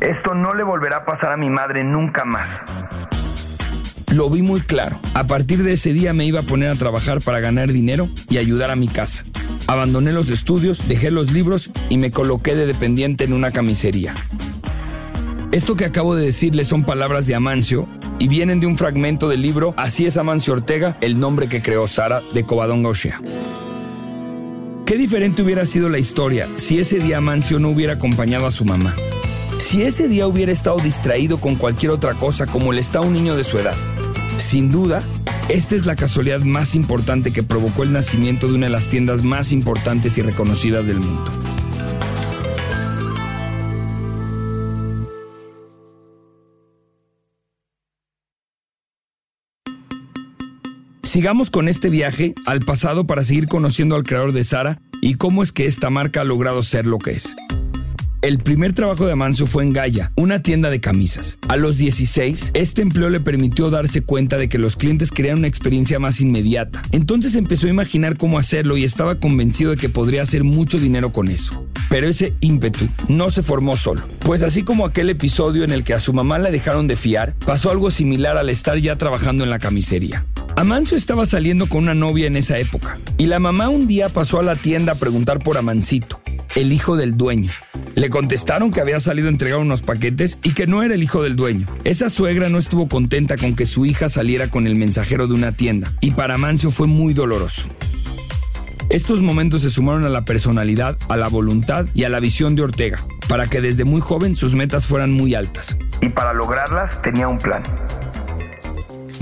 Esto 0.00 0.34
no 0.34 0.54
le 0.54 0.62
volverá 0.62 0.98
a 0.98 1.04
pasar 1.04 1.32
a 1.32 1.36
mi 1.36 1.50
madre 1.50 1.84
nunca 1.84 2.24
más. 2.24 2.62
Lo 4.12 4.30
vi 4.30 4.42
muy 4.42 4.60
claro. 4.60 4.98
A 5.14 5.26
partir 5.26 5.62
de 5.62 5.72
ese 5.72 5.92
día 5.92 6.12
me 6.12 6.24
iba 6.24 6.40
a 6.40 6.44
poner 6.44 6.70
a 6.70 6.74
trabajar 6.74 7.20
para 7.20 7.40
ganar 7.40 7.70
dinero 7.70 8.08
y 8.28 8.38
ayudar 8.38 8.70
a 8.70 8.76
mi 8.76 8.88
casa. 8.88 9.24
Abandoné 9.66 10.12
los 10.12 10.30
estudios, 10.30 10.88
dejé 10.88 11.10
los 11.10 11.32
libros 11.32 11.70
y 11.90 11.98
me 11.98 12.10
coloqué 12.10 12.54
de 12.54 12.66
dependiente 12.66 13.24
en 13.24 13.32
una 13.32 13.52
camisería. 13.52 14.14
Esto 15.52 15.76
que 15.76 15.84
acabo 15.84 16.14
de 16.14 16.24
decirle 16.24 16.64
son 16.64 16.84
palabras 16.84 17.26
de 17.26 17.34
Amancio 17.34 17.88
y 18.20 18.28
vienen 18.28 18.60
de 18.60 18.66
un 18.66 18.76
fragmento 18.76 19.28
del 19.28 19.42
libro 19.42 19.74
Así 19.76 20.06
es 20.06 20.16
Amancio 20.16 20.52
Ortega, 20.52 20.96
el 21.00 21.18
nombre 21.18 21.48
que 21.48 21.62
creó 21.62 21.88
Sara 21.88 22.22
de 22.32 22.44
Covadonga 22.44 22.90
Oshea. 22.90 23.20
Qué 24.86 24.96
diferente 24.96 25.42
hubiera 25.42 25.64
sido 25.66 25.88
la 25.88 25.98
historia 25.98 26.48
si 26.56 26.78
ese 26.78 26.98
día 26.98 27.18
Amancio 27.18 27.58
no 27.58 27.70
hubiera 27.70 27.94
acompañado 27.94 28.46
a 28.46 28.50
su 28.50 28.64
mamá. 28.64 28.94
Si 29.58 29.82
ese 29.82 30.06
día 30.06 30.26
hubiera 30.26 30.52
estado 30.52 30.78
distraído 30.78 31.40
con 31.40 31.56
cualquier 31.56 31.92
otra 31.92 32.14
cosa 32.14 32.46
como 32.46 32.72
le 32.72 32.80
está 32.80 33.00
un 33.00 33.14
niño 33.14 33.36
de 33.36 33.44
su 33.44 33.58
edad. 33.58 33.76
Sin 34.36 34.70
duda, 34.70 35.02
esta 35.48 35.74
es 35.74 35.86
la 35.86 35.96
casualidad 35.96 36.40
más 36.40 36.74
importante 36.74 37.32
que 37.32 37.42
provocó 37.42 37.84
el 37.84 37.92
nacimiento 37.92 38.48
de 38.48 38.54
una 38.54 38.66
de 38.66 38.72
las 38.72 38.88
tiendas 38.88 39.24
más 39.24 39.52
importantes 39.52 40.18
y 40.18 40.22
reconocidas 40.22 40.86
del 40.86 41.00
mundo. 41.00 41.49
Sigamos 51.10 51.50
con 51.50 51.66
este 51.66 51.90
viaje 51.90 52.36
al 52.46 52.60
pasado 52.60 53.04
para 53.04 53.24
seguir 53.24 53.48
conociendo 53.48 53.96
al 53.96 54.04
creador 54.04 54.30
de 54.32 54.44
Sara 54.44 54.80
y 55.02 55.14
cómo 55.14 55.42
es 55.42 55.50
que 55.50 55.66
esta 55.66 55.90
marca 55.90 56.20
ha 56.20 56.24
logrado 56.24 56.62
ser 56.62 56.86
lo 56.86 57.00
que 57.00 57.10
es. 57.10 57.34
El 58.22 58.36
primer 58.36 58.74
trabajo 58.74 59.06
de 59.06 59.12
Amancio 59.12 59.46
fue 59.46 59.62
en 59.62 59.72
Gaia, 59.72 60.12
una 60.14 60.42
tienda 60.42 60.68
de 60.68 60.78
camisas. 60.78 61.38
A 61.48 61.56
los 61.56 61.78
16, 61.78 62.50
este 62.52 62.82
empleo 62.82 63.08
le 63.08 63.18
permitió 63.18 63.70
darse 63.70 64.02
cuenta 64.02 64.36
de 64.36 64.50
que 64.50 64.58
los 64.58 64.76
clientes 64.76 65.10
querían 65.10 65.38
una 65.38 65.48
experiencia 65.48 65.98
más 65.98 66.20
inmediata. 66.20 66.82
Entonces 66.92 67.34
empezó 67.34 67.66
a 67.66 67.70
imaginar 67.70 68.18
cómo 68.18 68.38
hacerlo 68.38 68.76
y 68.76 68.84
estaba 68.84 69.14
convencido 69.14 69.70
de 69.70 69.78
que 69.78 69.88
podría 69.88 70.20
hacer 70.20 70.44
mucho 70.44 70.78
dinero 70.78 71.12
con 71.12 71.28
eso. 71.28 71.66
Pero 71.88 72.08
ese 72.08 72.34
ímpetu 72.42 72.88
no 73.08 73.30
se 73.30 73.42
formó 73.42 73.74
solo, 73.74 74.02
pues 74.18 74.42
así 74.42 74.64
como 74.64 74.84
aquel 74.84 75.08
episodio 75.08 75.64
en 75.64 75.70
el 75.70 75.82
que 75.82 75.94
a 75.94 75.98
su 75.98 76.12
mamá 76.12 76.38
la 76.38 76.50
dejaron 76.50 76.86
de 76.88 76.96
fiar, 76.96 77.34
pasó 77.46 77.70
algo 77.70 77.90
similar 77.90 78.36
al 78.36 78.50
estar 78.50 78.76
ya 78.76 78.96
trabajando 78.96 79.44
en 79.44 79.50
la 79.50 79.60
camisería. 79.60 80.26
Amancio 80.56 80.98
estaba 80.98 81.24
saliendo 81.24 81.70
con 81.70 81.84
una 81.84 81.94
novia 81.94 82.26
en 82.26 82.36
esa 82.36 82.58
época, 82.58 83.00
y 83.16 83.26
la 83.26 83.38
mamá 83.38 83.70
un 83.70 83.86
día 83.86 84.10
pasó 84.10 84.38
a 84.38 84.42
la 84.42 84.56
tienda 84.56 84.92
a 84.92 84.96
preguntar 84.96 85.38
por 85.38 85.56
Amancito, 85.56 86.20
el 86.56 86.72
hijo 86.72 86.96
del 86.96 87.16
dueño. 87.16 87.52
Le 87.94 88.10
contestaron 88.10 88.70
que 88.70 88.80
había 88.80 89.00
salido 89.00 89.28
a 89.28 89.30
entregar 89.30 89.58
unos 89.58 89.82
paquetes 89.82 90.38
y 90.42 90.52
que 90.52 90.66
no 90.66 90.82
era 90.82 90.94
el 90.94 91.02
hijo 91.02 91.22
del 91.22 91.36
dueño. 91.36 91.66
Esa 91.84 92.10
suegra 92.10 92.48
no 92.48 92.58
estuvo 92.58 92.88
contenta 92.88 93.36
con 93.36 93.54
que 93.54 93.66
su 93.66 93.86
hija 93.86 94.08
saliera 94.08 94.50
con 94.50 94.66
el 94.66 94.76
mensajero 94.76 95.26
de 95.26 95.34
una 95.34 95.52
tienda, 95.52 95.92
y 96.00 96.12
para 96.12 96.34
Amancio 96.34 96.70
fue 96.70 96.86
muy 96.86 97.14
doloroso. 97.14 97.68
Estos 98.90 99.22
momentos 99.22 99.62
se 99.62 99.70
sumaron 99.70 100.04
a 100.04 100.08
la 100.08 100.24
personalidad, 100.24 100.96
a 101.08 101.16
la 101.16 101.28
voluntad 101.28 101.86
y 101.94 102.04
a 102.04 102.08
la 102.08 102.18
visión 102.18 102.56
de 102.56 102.62
Ortega, 102.62 102.98
para 103.28 103.46
que 103.46 103.60
desde 103.60 103.84
muy 103.84 104.00
joven 104.00 104.34
sus 104.34 104.56
metas 104.56 104.86
fueran 104.86 105.12
muy 105.12 105.34
altas. 105.34 105.76
Y 106.00 106.08
para 106.08 106.32
lograrlas 106.32 107.00
tenía 107.00 107.28
un 107.28 107.38
plan. 107.38 107.62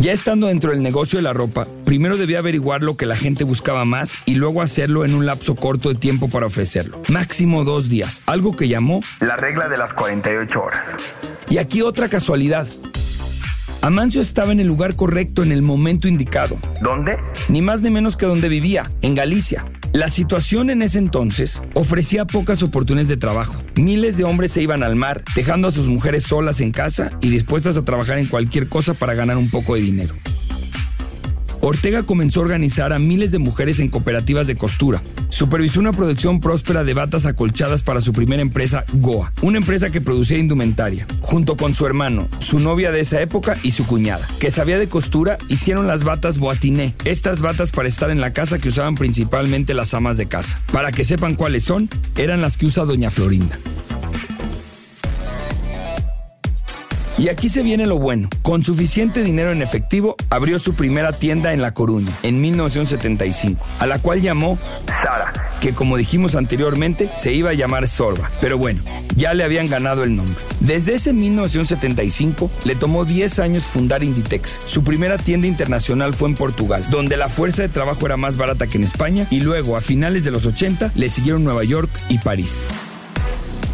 Ya 0.00 0.12
estando 0.12 0.46
dentro 0.46 0.70
del 0.70 0.80
negocio 0.80 1.18
de 1.18 1.24
la 1.24 1.32
ropa, 1.32 1.66
primero 1.84 2.16
debía 2.16 2.38
averiguar 2.38 2.84
lo 2.84 2.96
que 2.96 3.04
la 3.04 3.16
gente 3.16 3.42
buscaba 3.42 3.84
más 3.84 4.16
y 4.26 4.36
luego 4.36 4.62
hacerlo 4.62 5.04
en 5.04 5.12
un 5.12 5.26
lapso 5.26 5.56
corto 5.56 5.88
de 5.88 5.96
tiempo 5.96 6.28
para 6.28 6.46
ofrecerlo. 6.46 7.02
Máximo 7.08 7.64
dos 7.64 7.88
días, 7.88 8.22
algo 8.26 8.54
que 8.54 8.68
llamó 8.68 9.00
la 9.18 9.34
regla 9.34 9.68
de 9.68 9.76
las 9.76 9.92
48 9.94 10.62
horas. 10.62 10.86
Y 11.50 11.58
aquí 11.58 11.82
otra 11.82 12.08
casualidad. 12.08 12.68
Amancio 13.80 14.20
estaba 14.20 14.50
en 14.50 14.58
el 14.58 14.66
lugar 14.66 14.96
correcto 14.96 15.42
en 15.42 15.52
el 15.52 15.62
momento 15.62 16.08
indicado. 16.08 16.58
¿Dónde? 16.82 17.16
Ni 17.48 17.62
más 17.62 17.80
ni 17.80 17.90
menos 17.90 18.16
que 18.16 18.26
donde 18.26 18.48
vivía, 18.48 18.90
en 19.02 19.14
Galicia. 19.14 19.64
La 19.92 20.08
situación 20.08 20.68
en 20.68 20.82
ese 20.82 20.98
entonces 20.98 21.62
ofrecía 21.74 22.26
pocas 22.26 22.62
oportunidades 22.62 23.08
de 23.08 23.16
trabajo. 23.16 23.62
Miles 23.76 24.16
de 24.16 24.24
hombres 24.24 24.52
se 24.52 24.62
iban 24.62 24.82
al 24.82 24.96
mar, 24.96 25.22
dejando 25.36 25.68
a 25.68 25.70
sus 25.70 25.88
mujeres 25.88 26.24
solas 26.24 26.60
en 26.60 26.72
casa 26.72 27.12
y 27.20 27.30
dispuestas 27.30 27.78
a 27.78 27.84
trabajar 27.84 28.18
en 28.18 28.26
cualquier 28.26 28.68
cosa 28.68 28.94
para 28.94 29.14
ganar 29.14 29.36
un 29.36 29.48
poco 29.48 29.76
de 29.76 29.80
dinero. 29.82 30.14
Ortega 31.60 32.04
comenzó 32.04 32.40
a 32.40 32.44
organizar 32.44 32.92
a 32.92 32.98
miles 32.98 33.32
de 33.32 33.38
mujeres 33.38 33.80
en 33.80 33.88
cooperativas 33.88 34.46
de 34.46 34.56
costura. 34.56 35.02
Supervisó 35.28 35.80
una 35.80 35.92
producción 35.92 36.40
próspera 36.40 36.84
de 36.84 36.94
batas 36.94 37.26
acolchadas 37.26 37.82
para 37.82 38.00
su 38.00 38.12
primera 38.12 38.42
empresa, 38.42 38.84
Goa, 38.94 39.32
una 39.42 39.58
empresa 39.58 39.90
que 39.90 40.00
producía 40.00 40.38
indumentaria. 40.38 41.06
Junto 41.20 41.56
con 41.56 41.74
su 41.74 41.86
hermano, 41.86 42.28
su 42.38 42.60
novia 42.60 42.92
de 42.92 43.00
esa 43.00 43.20
época 43.20 43.56
y 43.62 43.72
su 43.72 43.86
cuñada, 43.86 44.26
que 44.40 44.50
sabía 44.50 44.78
de 44.78 44.88
costura, 44.88 45.38
hicieron 45.48 45.86
las 45.86 46.04
batas 46.04 46.38
boatiné, 46.38 46.94
estas 47.04 47.42
batas 47.42 47.70
para 47.70 47.88
estar 47.88 48.10
en 48.10 48.20
la 48.20 48.32
casa 48.32 48.58
que 48.58 48.68
usaban 48.68 48.94
principalmente 48.94 49.74
las 49.74 49.94
amas 49.94 50.16
de 50.16 50.26
casa. 50.26 50.62
Para 50.72 50.92
que 50.92 51.04
sepan 51.04 51.34
cuáles 51.34 51.64
son, 51.64 51.88
eran 52.16 52.40
las 52.40 52.56
que 52.56 52.66
usa 52.66 52.84
doña 52.84 53.10
Florinda. 53.10 53.58
Y 57.18 57.30
aquí 57.30 57.48
se 57.48 57.64
viene 57.64 57.84
lo 57.84 57.98
bueno. 57.98 58.28
Con 58.42 58.62
suficiente 58.62 59.24
dinero 59.24 59.50
en 59.50 59.60
efectivo, 59.60 60.14
abrió 60.30 60.60
su 60.60 60.74
primera 60.74 61.12
tienda 61.12 61.52
en 61.52 61.60
La 61.60 61.74
Coruña, 61.74 62.12
en 62.22 62.40
1975, 62.40 63.66
a 63.80 63.88
la 63.88 63.98
cual 63.98 64.22
llamó 64.22 64.56
Sara, 64.86 65.32
que 65.60 65.74
como 65.74 65.96
dijimos 65.96 66.36
anteriormente, 66.36 67.10
se 67.16 67.32
iba 67.32 67.50
a 67.50 67.54
llamar 67.54 67.88
Sorba. 67.88 68.30
Pero 68.40 68.56
bueno, 68.56 68.82
ya 69.16 69.34
le 69.34 69.42
habían 69.42 69.68
ganado 69.68 70.04
el 70.04 70.14
nombre. 70.14 70.36
Desde 70.60 70.94
ese 70.94 71.12
1975, 71.12 72.52
le 72.64 72.76
tomó 72.76 73.04
10 73.04 73.40
años 73.40 73.64
fundar 73.64 74.04
Inditex. 74.04 74.60
Su 74.64 74.84
primera 74.84 75.18
tienda 75.18 75.48
internacional 75.48 76.14
fue 76.14 76.28
en 76.28 76.36
Portugal, 76.36 76.84
donde 76.88 77.16
la 77.16 77.28
fuerza 77.28 77.62
de 77.62 77.68
trabajo 77.68 78.06
era 78.06 78.16
más 78.16 78.36
barata 78.36 78.68
que 78.68 78.78
en 78.78 78.84
España, 78.84 79.26
y 79.28 79.40
luego, 79.40 79.76
a 79.76 79.80
finales 79.80 80.22
de 80.22 80.30
los 80.30 80.46
80, 80.46 80.92
le 80.94 81.10
siguieron 81.10 81.42
Nueva 81.42 81.64
York 81.64 81.90
y 82.08 82.18
París. 82.18 82.62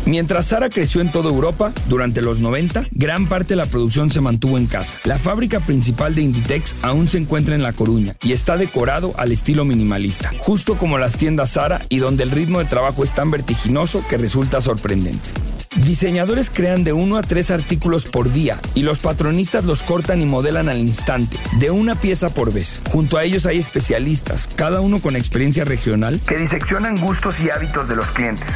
Mientras 0.06 0.46
Sara 0.46 0.68
creció 0.68 1.00
en 1.00 1.10
toda 1.10 1.30
Europa, 1.30 1.72
durante 1.88 2.20
los 2.20 2.38
90, 2.38 2.84
gran 2.90 3.26
parte 3.26 3.50
de 3.50 3.56
la 3.56 3.64
producción 3.64 4.10
se 4.10 4.20
mantuvo 4.20 4.58
en 4.58 4.66
casa. 4.66 4.98
La 5.04 5.18
fábrica 5.18 5.60
principal 5.60 6.14
de 6.14 6.20
Inditex 6.20 6.76
aún 6.82 7.08
se 7.08 7.16
encuentra 7.16 7.54
en 7.54 7.62
La 7.62 7.72
Coruña 7.72 8.14
y 8.22 8.32
está 8.32 8.58
decorado 8.58 9.14
al 9.16 9.32
estilo 9.32 9.64
minimalista, 9.64 10.30
justo 10.36 10.76
como 10.76 10.98
las 10.98 11.16
tiendas 11.16 11.52
Sara 11.52 11.80
y 11.88 12.00
donde 12.00 12.22
el 12.22 12.32
ritmo 12.32 12.58
de 12.58 12.66
trabajo 12.66 13.02
es 13.02 13.14
tan 13.14 13.30
vertiginoso 13.30 14.04
que 14.06 14.18
resulta 14.18 14.60
sorprendente. 14.60 15.30
Diseñadores 15.76 16.50
crean 16.50 16.84
de 16.84 16.92
uno 16.92 17.16
a 17.16 17.22
tres 17.22 17.50
artículos 17.50 18.04
por 18.04 18.30
día 18.30 18.60
y 18.74 18.82
los 18.82 18.98
patronistas 18.98 19.64
los 19.64 19.82
cortan 19.82 20.20
y 20.20 20.26
modelan 20.26 20.68
al 20.68 20.78
instante, 20.78 21.38
de 21.58 21.70
una 21.70 21.94
pieza 21.94 22.28
por 22.28 22.52
vez. 22.52 22.80
Junto 22.90 23.16
a 23.16 23.24
ellos 23.24 23.46
hay 23.46 23.58
especialistas, 23.58 24.48
cada 24.54 24.80
uno 24.80 25.00
con 25.00 25.16
experiencia 25.16 25.64
regional, 25.64 26.20
que 26.28 26.36
diseccionan 26.36 26.96
gustos 26.96 27.40
y 27.40 27.48
hábitos 27.48 27.88
de 27.88 27.96
los 27.96 28.10
clientes 28.10 28.46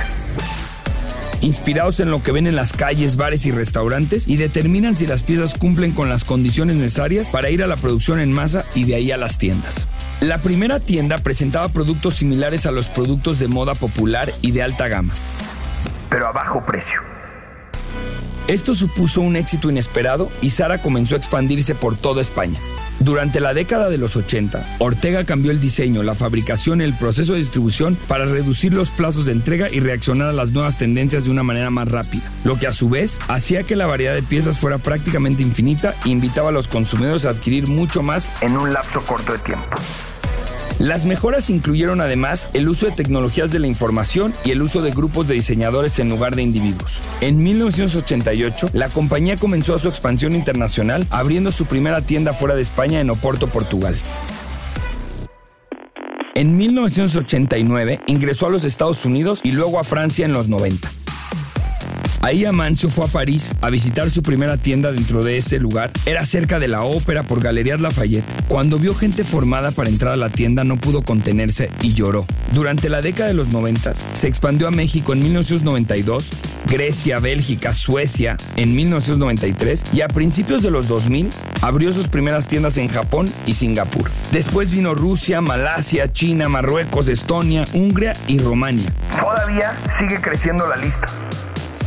inspirados 1.41 2.01
en 2.01 2.11
lo 2.11 2.23
que 2.23 2.33
ven 2.33 2.47
en 2.47 2.57
las 2.57 2.73
calles, 2.73 3.17
bares 3.17 3.47
y 3.47 3.53
restaurantes 3.53 4.27
y 4.27 4.37
determinan 4.37 4.95
si 4.95 5.07
las 5.07 5.23
piezas 5.23 5.55
cumplen 5.55 5.93
con 5.93 6.09
las 6.09 6.25
condiciones 6.25 6.77
necesarias 6.77 7.31
para 7.31 7.51
ir 7.51 7.63
a 7.63 7.67
la 7.67 7.77
producción 7.77 8.21
en 8.21 8.33
masa 8.33 8.65
y 8.75 8.85
de 8.85 8.97
ahí 8.97 9.11
a 9.11 9.17
las 9.17 9.39
tiendas. 9.39 9.87
La 10.21 10.39
primera 10.39 10.81
tienda 10.81 11.19
presentaba 11.19 11.69
productos 11.69 12.15
similares 12.15 12.67
a 12.67 12.71
los 12.71 12.87
productos 12.87 13.39
de 13.39 13.49
moda 13.49 13.75
popular 13.75 14.33
y 14.43 14.51
de 14.51 14.63
alta 14.63 14.89
gama. 14.89 15.15
Pero 16.11 16.27
a 16.27 16.33
bajo 16.33 16.65
precio. 16.65 17.01
Esto 18.49 18.75
supuso 18.75 19.21
un 19.21 19.37
éxito 19.37 19.71
inesperado 19.71 20.31
y 20.41 20.51
Sara 20.51 20.79
comenzó 20.79 21.15
a 21.15 21.19
expandirse 21.19 21.75
por 21.75 21.97
toda 21.97 22.23
España. 22.23 22.59
Durante 23.01 23.41
la 23.41 23.55
década 23.55 23.89
de 23.89 23.99
los 23.99 24.17
80, 24.17 24.77
Ortega 24.79 25.25
cambió 25.25 25.51
el 25.51 25.61
diseño, 25.61 26.03
la 26.03 26.15
fabricación 26.15 26.81
y 26.81 26.85
el 26.85 26.95
proceso 26.95 27.33
de 27.33 27.39
distribución 27.39 27.97
para 28.09 28.25
reducir 28.25 28.73
los 28.73 28.91
plazos 28.91 29.25
de 29.25 29.33
entrega 29.33 29.69
y 29.71 29.81
reaccionar 29.81 30.29
a 30.29 30.33
las 30.33 30.51
nuevas 30.51 30.79
tendencias 30.79 31.25
de 31.25 31.31
una 31.31 31.43
manera 31.43 31.71
más 31.71 31.89
rápida, 31.89 32.25
lo 32.45 32.59
que 32.59 32.67
a 32.67 32.73
su 32.73 32.89
vez 32.89 33.21
hacía 33.29 33.63
que 33.63 33.77
la 33.77 33.87
variedad 33.87 34.15
de 34.15 34.23
piezas 34.23 34.59
fuera 34.59 34.79
prácticamente 34.79 35.43
infinita 35.43 35.95
e 36.05 36.11
invitaba 36.11 36.49
a 36.49 36.53
los 36.53 36.69
consumidores 36.69 37.25
a 37.25 37.31
adquirir 37.31 37.69
mucho 37.69 38.03
más 38.03 38.33
en 38.41 38.57
un 38.57 38.73
lapso 38.73 39.03
corto 39.03 39.33
de 39.33 39.39
tiempo. 39.39 39.69
Las 40.79 41.07
mejoras 41.07 41.51
incluyeron 41.51 42.01
además 42.01 42.51
el 42.55 42.69
uso 42.69 42.87
de 42.87 42.93
tecnologías 42.93 43.51
de 43.51 43.59
la 43.59 43.67
información 43.67 44.33
y 44.45 44.53
el 44.53 44.63
uso 44.63 44.81
de 44.81 44.93
grupos 44.93 45.27
de 45.27 45.35
diseñadores 45.35 45.99
en 45.99 46.09
lugar 46.09 46.37
de 46.37 46.43
individuos. 46.43 47.01
En 47.21 47.43
1988, 47.43 48.71
la 48.73 48.89
compañía 48.89 49.37
comenzó 49.37 49.77
su 49.79 49.89
expansión 49.89 50.35
internacional 50.35 51.05
abriendo 51.11 51.51
su 51.51 51.67
primera 51.67 52.01
tienda 52.03 52.33
fuera 52.33 52.55
de 52.55 52.63
España 52.63 53.01
en 53.01 53.11
Oporto, 53.11 53.49
Portugal. 53.49 53.97
En 56.37 56.57
1989 56.57 58.03
ingresó 58.07 58.47
a 58.47 58.51
los 58.51 58.63
Estados 58.63 59.05
Unidos 59.05 59.41
y 59.43 59.51
luego 59.51 59.81
a 59.81 59.85
Francia 59.85 60.25
en 60.25 60.33
los 60.33 60.47
90. 60.47 60.89
Ahí 62.21 62.45
Amancio 62.45 62.91
fue 62.91 63.05
a 63.05 63.09
París 63.09 63.55
a 63.61 63.71
visitar 63.71 64.11
su 64.11 64.23
primera 64.23 64.57
tienda 64.57 64.91
dentro 64.91 65.23
de 65.23 65.37
ese 65.37 65.59
lugar. 65.59 65.93
Era 66.05 66.27
cerca 66.27 66.59
de 66.59 66.69
la 66.69 66.83
ópera 66.83 67.23
por 67.23 67.41
Galerías 67.41 67.81
Lafayette. 67.81 68.49
Cuando 68.49 68.79
vio 68.79 68.95
gente 68.95 69.23
formada 69.25 69.71
para 69.71 69.89
entrar 69.89 70.15
a 70.15 70.17
la 70.17 70.31
tienda 70.31 70.65
no 70.65 70.79
pudo 70.79 71.03
contenerse 71.03 71.71
y 71.81 71.95
lloró. 71.95 72.27
Durante 72.53 72.89
la 72.89 73.03
década 73.03 73.29
de 73.29 73.35
los 73.35 73.53
90 73.53 73.95
se 73.95 74.29
expandió 74.29 74.67
a 74.67 74.71
México 74.71 75.13
en 75.13 75.21
1992, 75.23 76.31
Grecia, 76.67 77.21
Bélgica, 77.21 77.73
Suecia 77.73 78.37
en 78.57 78.75
1993 78.75 79.85
y 79.93 80.01
a 80.01 80.09
principios 80.09 80.63
de 80.63 80.71
los 80.71 80.89
2000 80.89 81.31
abrió 81.61 81.93
sus 81.93 82.09
primeras 82.09 82.49
tiendas 82.49 82.79
en 82.79 82.89
Japón 82.89 83.27
y 83.47 83.55
Singapur. 83.55 84.11
Después 84.33 84.71
vino 84.71 84.95
Rusia, 84.95 85.41
Malasia, 85.41 86.13
China, 86.13 86.49
Marruecos, 86.49 87.09
Estonia, 87.09 87.65
Hungría 87.73 88.15
y 88.27 88.39
Rumania. 88.39 88.93
Todavía 89.19 89.79
sigue 89.99 90.21
creciendo 90.21 90.67
la 90.67 90.77
lista. 90.77 91.07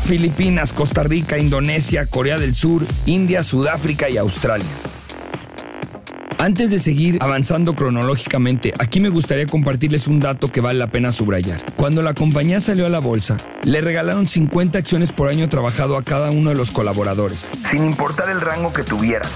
Filipinas, 0.03 0.73
Costa 0.73 1.03
Rica, 1.03 1.37
Indonesia, 1.37 2.05
Corea 2.05 2.37
del 2.37 2.55
Sur, 2.55 2.85
India, 3.05 3.43
Sudáfrica 3.43 4.09
y 4.09 4.17
Australia. 4.17 4.67
Antes 6.37 6.71
de 6.71 6.79
seguir 6.79 7.19
avanzando 7.21 7.75
cronológicamente, 7.75 8.73
aquí 8.79 8.99
me 8.99 9.09
gustaría 9.09 9.45
compartirles 9.45 10.07
un 10.07 10.19
dato 10.19 10.47
que 10.47 10.59
vale 10.59 10.79
la 10.79 10.87
pena 10.87 11.11
subrayar. 11.11 11.63
Cuando 11.75 12.01
la 12.01 12.15
compañía 12.15 12.59
salió 12.59 12.87
a 12.87 12.89
la 12.89 12.99
bolsa, 12.99 13.37
le 13.63 13.79
regalaron 13.79 14.25
50 14.25 14.79
acciones 14.79 15.11
por 15.11 15.29
año 15.29 15.47
trabajado 15.49 15.97
a 15.97 16.03
cada 16.03 16.31
uno 16.31 16.49
de 16.49 16.55
los 16.55 16.71
colaboradores. 16.71 17.51
Sin 17.69 17.85
importar 17.85 18.29
el 18.29 18.41
rango 18.41 18.73
que 18.73 18.81
tuvieran. 18.81 19.29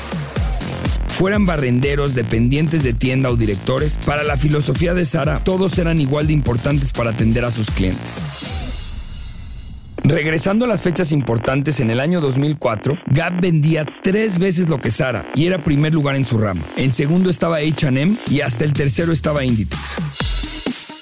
Fueran 1.09 1.45
barrenderos, 1.45 2.15
dependientes 2.15 2.81
de 2.81 2.93
tienda 2.93 3.29
o 3.29 3.35
directores, 3.35 3.99
para 4.05 4.23
la 4.23 4.35
filosofía 4.35 4.95
de 4.95 5.05
Sara, 5.05 5.43
todos 5.43 5.77
eran 5.77 6.01
igual 6.01 6.27
de 6.27 6.33
importantes 6.33 6.91
para 6.91 7.11
atender 7.11 7.45
a 7.45 7.51
sus 7.51 7.69
clientes. 7.69 8.25
Regresando 10.07 10.65
a 10.65 10.67
las 10.67 10.83
fechas 10.83 11.11
importantes, 11.11 11.79
en 11.79 11.89
el 11.89 11.99
año 11.99 12.21
2004, 12.21 12.95
Gap 13.07 13.41
vendía 13.41 13.85
tres 14.03 14.37
veces 14.37 14.69
lo 14.69 14.79
que 14.79 14.91
Sara 14.91 15.25
y 15.33 15.47
era 15.47 15.63
primer 15.63 15.95
lugar 15.95 16.15
en 16.15 16.25
su 16.25 16.37
ramo. 16.37 16.63
En 16.77 16.93
segundo 16.93 17.31
estaba 17.31 17.57
HM 17.61 18.15
y 18.29 18.41
hasta 18.41 18.65
el 18.65 18.73
tercero 18.73 19.11
estaba 19.11 19.43
Inditex. 19.43 19.97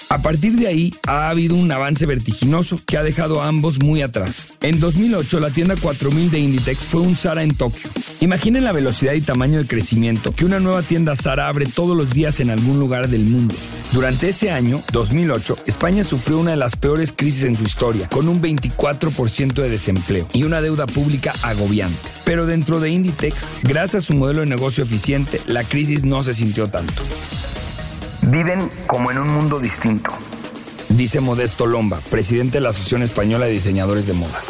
A 0.08 0.22
partir 0.22 0.54
de 0.54 0.68
ahí 0.68 0.94
ha 1.06 1.28
habido 1.28 1.54
un 1.54 1.70
avance 1.70 2.06
vertiginoso 2.06 2.80
que 2.86 2.96
ha 2.96 3.02
dejado 3.02 3.42
a 3.42 3.48
ambos 3.48 3.82
muy 3.82 4.00
atrás. 4.00 4.54
En 4.62 4.80
2008 4.80 5.38
la 5.38 5.50
tienda 5.50 5.76
4000 5.76 6.30
de 6.30 6.38
Inditex 6.38 6.78
fue 6.78 7.02
un 7.02 7.14
Sara 7.14 7.42
en 7.42 7.54
Tokio. 7.54 7.90
Imaginen 8.20 8.64
la 8.64 8.72
velocidad 8.72 9.12
y 9.12 9.20
tamaño 9.20 9.58
de 9.58 9.66
crecimiento 9.66 10.32
que 10.34 10.44
una 10.44 10.60
nueva 10.60 10.82
tienda 10.82 11.14
Sara 11.14 11.46
abre 11.48 11.66
todos 11.66 11.96
los 11.96 12.10
días 12.10 12.40
en 12.40 12.50
algún 12.50 12.78
lugar 12.78 13.08
del 13.08 13.24
mundo. 13.24 13.54
Durante 13.92 14.28
ese 14.28 14.50
año, 14.50 14.82
2008, 14.92 15.58
España 15.66 16.04
sufrió 16.04 16.38
una 16.38 16.52
de 16.52 16.56
las 16.56 16.76
peores 16.76 17.12
crisis 17.14 17.44
en 17.44 17.56
su 17.56 17.64
historia, 17.64 18.08
con 18.08 18.28
un 18.28 18.40
24% 18.40 19.54
de 19.54 19.68
desempleo 19.68 20.28
y 20.32 20.44
una 20.44 20.60
deuda 20.60 20.86
pública 20.86 21.32
agobiante. 21.42 21.98
Pero 22.24 22.46
dentro 22.46 22.80
de 22.80 22.90
Inditex, 22.90 23.50
gracias 23.62 24.04
a 24.04 24.06
su 24.06 24.14
modelo 24.14 24.40
de 24.40 24.46
negocio 24.46 24.84
eficiente, 24.84 25.40
la 25.46 25.62
crisis 25.62 26.04
no 26.04 26.22
se 26.22 26.34
sintió 26.34 26.68
tanto. 26.68 27.02
Viven 28.22 28.70
como 28.86 29.10
en 29.10 29.18
un 29.18 29.28
mundo 29.28 29.60
distinto. 29.60 30.10
Dice 30.88 31.20
Modesto 31.20 31.66
Lomba, 31.66 32.00
presidente 32.10 32.58
de 32.58 32.62
la 32.62 32.70
Asociación 32.70 33.02
Española 33.02 33.46
de 33.46 33.52
Diseñadores 33.52 34.06
de 34.06 34.14
Moda. 34.14 34.42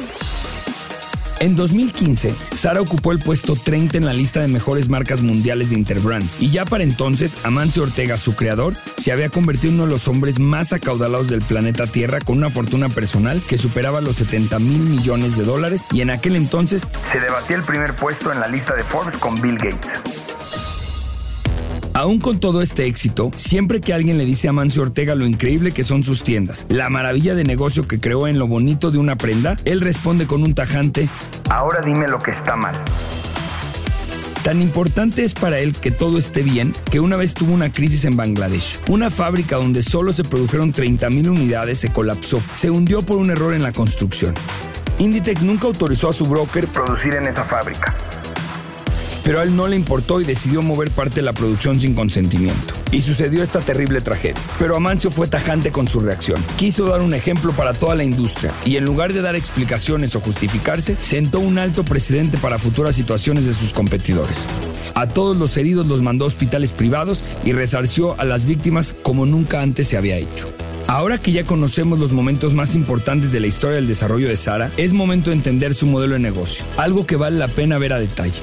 En 1.44 1.56
2015, 1.56 2.34
Sara 2.52 2.80
ocupó 2.80 3.12
el 3.12 3.18
puesto 3.18 3.54
30 3.54 3.98
en 3.98 4.06
la 4.06 4.14
lista 4.14 4.40
de 4.40 4.48
mejores 4.48 4.88
marcas 4.88 5.20
mundiales 5.20 5.68
de 5.68 5.76
Interbrand 5.76 6.26
y 6.40 6.50
ya 6.50 6.64
para 6.64 6.84
entonces 6.84 7.36
Amancio 7.42 7.82
Ortega, 7.82 8.16
su 8.16 8.34
creador, 8.34 8.72
se 8.96 9.12
había 9.12 9.28
convertido 9.28 9.68
en 9.68 9.74
uno 9.74 9.84
de 9.84 9.90
los 9.90 10.08
hombres 10.08 10.38
más 10.38 10.72
acaudalados 10.72 11.28
del 11.28 11.42
planeta 11.42 11.86
Tierra 11.86 12.20
con 12.20 12.38
una 12.38 12.48
fortuna 12.48 12.88
personal 12.88 13.42
que 13.46 13.58
superaba 13.58 14.00
los 14.00 14.16
70 14.16 14.58
mil 14.58 14.78
millones 14.78 15.36
de 15.36 15.44
dólares 15.44 15.84
y 15.92 16.00
en 16.00 16.08
aquel 16.08 16.36
entonces 16.36 16.88
se 17.12 17.20
debatía 17.20 17.56
el 17.56 17.62
primer 17.62 17.94
puesto 17.94 18.32
en 18.32 18.40
la 18.40 18.48
lista 18.48 18.74
de 18.74 18.82
Forbes 18.82 19.18
con 19.18 19.38
Bill 19.42 19.58
Gates. 19.58 20.23
Aún 21.96 22.18
con 22.18 22.40
todo 22.40 22.60
este 22.60 22.86
éxito, 22.86 23.30
siempre 23.36 23.80
que 23.80 23.92
alguien 23.92 24.18
le 24.18 24.24
dice 24.24 24.48
a 24.48 24.52
Mancio 24.52 24.82
Ortega 24.82 25.14
lo 25.14 25.26
increíble 25.26 25.70
que 25.70 25.84
son 25.84 26.02
sus 26.02 26.24
tiendas, 26.24 26.66
la 26.68 26.90
maravilla 26.90 27.36
de 27.36 27.44
negocio 27.44 27.86
que 27.86 28.00
creó 28.00 28.26
en 28.26 28.36
lo 28.36 28.48
bonito 28.48 28.90
de 28.90 28.98
una 28.98 29.14
prenda, 29.14 29.56
él 29.64 29.80
responde 29.80 30.26
con 30.26 30.42
un 30.42 30.54
tajante, 30.54 31.08
Ahora 31.48 31.80
dime 31.84 32.08
lo 32.08 32.18
que 32.18 32.32
está 32.32 32.56
mal. 32.56 32.74
Tan 34.42 34.60
importante 34.60 35.22
es 35.22 35.34
para 35.34 35.60
él 35.60 35.72
que 35.72 35.92
todo 35.92 36.18
esté 36.18 36.42
bien 36.42 36.72
que 36.90 36.98
una 36.98 37.14
vez 37.14 37.32
tuvo 37.32 37.54
una 37.54 37.70
crisis 37.70 38.04
en 38.06 38.16
Bangladesh. 38.16 38.80
Una 38.88 39.08
fábrica 39.08 39.54
donde 39.56 39.80
solo 39.80 40.10
se 40.10 40.24
produjeron 40.24 40.72
30.000 40.72 41.30
unidades 41.30 41.78
se 41.78 41.92
colapsó. 41.92 42.42
Se 42.52 42.70
hundió 42.70 43.02
por 43.02 43.18
un 43.18 43.30
error 43.30 43.54
en 43.54 43.62
la 43.62 43.72
construcción. 43.72 44.34
Inditex 44.98 45.44
nunca 45.44 45.68
autorizó 45.68 46.08
a 46.08 46.12
su 46.12 46.26
broker 46.26 46.66
producir 46.66 47.14
en 47.14 47.26
esa 47.26 47.44
fábrica 47.44 47.96
pero 49.24 49.40
a 49.40 49.42
él 49.42 49.56
no 49.56 49.66
le 49.66 49.76
importó 49.76 50.20
y 50.20 50.24
decidió 50.24 50.62
mover 50.62 50.90
parte 50.90 51.16
de 51.16 51.22
la 51.22 51.32
producción 51.32 51.80
sin 51.80 51.94
consentimiento. 51.94 52.74
Y 52.92 53.00
sucedió 53.00 53.42
esta 53.42 53.60
terrible 53.60 54.00
tragedia. 54.00 54.40
Pero 54.58 54.76
Amancio 54.76 55.10
fue 55.10 55.26
tajante 55.26 55.72
con 55.72 55.88
su 55.88 56.00
reacción. 56.00 56.40
Quiso 56.56 56.84
dar 56.84 57.00
un 57.00 57.14
ejemplo 57.14 57.52
para 57.52 57.72
toda 57.72 57.94
la 57.94 58.04
industria 58.04 58.52
y 58.64 58.76
en 58.76 58.84
lugar 58.84 59.12
de 59.12 59.22
dar 59.22 59.34
explicaciones 59.34 60.14
o 60.14 60.20
justificarse, 60.20 60.96
sentó 61.00 61.40
un 61.40 61.58
alto 61.58 61.84
precedente 61.84 62.38
para 62.38 62.58
futuras 62.58 62.94
situaciones 62.94 63.46
de 63.46 63.54
sus 63.54 63.72
competidores. 63.72 64.46
A 64.94 65.08
todos 65.08 65.36
los 65.36 65.56
heridos 65.56 65.86
los 65.86 66.02
mandó 66.02 66.24
a 66.24 66.28
hospitales 66.28 66.72
privados 66.72 67.24
y 67.44 67.52
resarció 67.52 68.18
a 68.20 68.24
las 68.24 68.44
víctimas 68.44 68.94
como 69.02 69.26
nunca 69.26 69.60
antes 69.60 69.88
se 69.88 69.96
había 69.96 70.16
hecho. 70.18 70.52
Ahora 70.86 71.18
que 71.18 71.32
ya 71.32 71.44
conocemos 71.44 71.98
los 71.98 72.12
momentos 72.12 72.52
más 72.52 72.74
importantes 72.74 73.32
de 73.32 73.40
la 73.40 73.46
historia 73.46 73.76
del 73.76 73.86
desarrollo 73.86 74.28
de 74.28 74.36
Sara, 74.36 74.70
es 74.76 74.92
momento 74.92 75.30
de 75.30 75.36
entender 75.36 75.74
su 75.74 75.86
modelo 75.86 76.12
de 76.12 76.20
negocio, 76.20 76.64
algo 76.76 77.06
que 77.06 77.16
vale 77.16 77.38
la 77.38 77.48
pena 77.48 77.78
ver 77.78 77.94
a 77.94 77.98
detalle. 77.98 78.40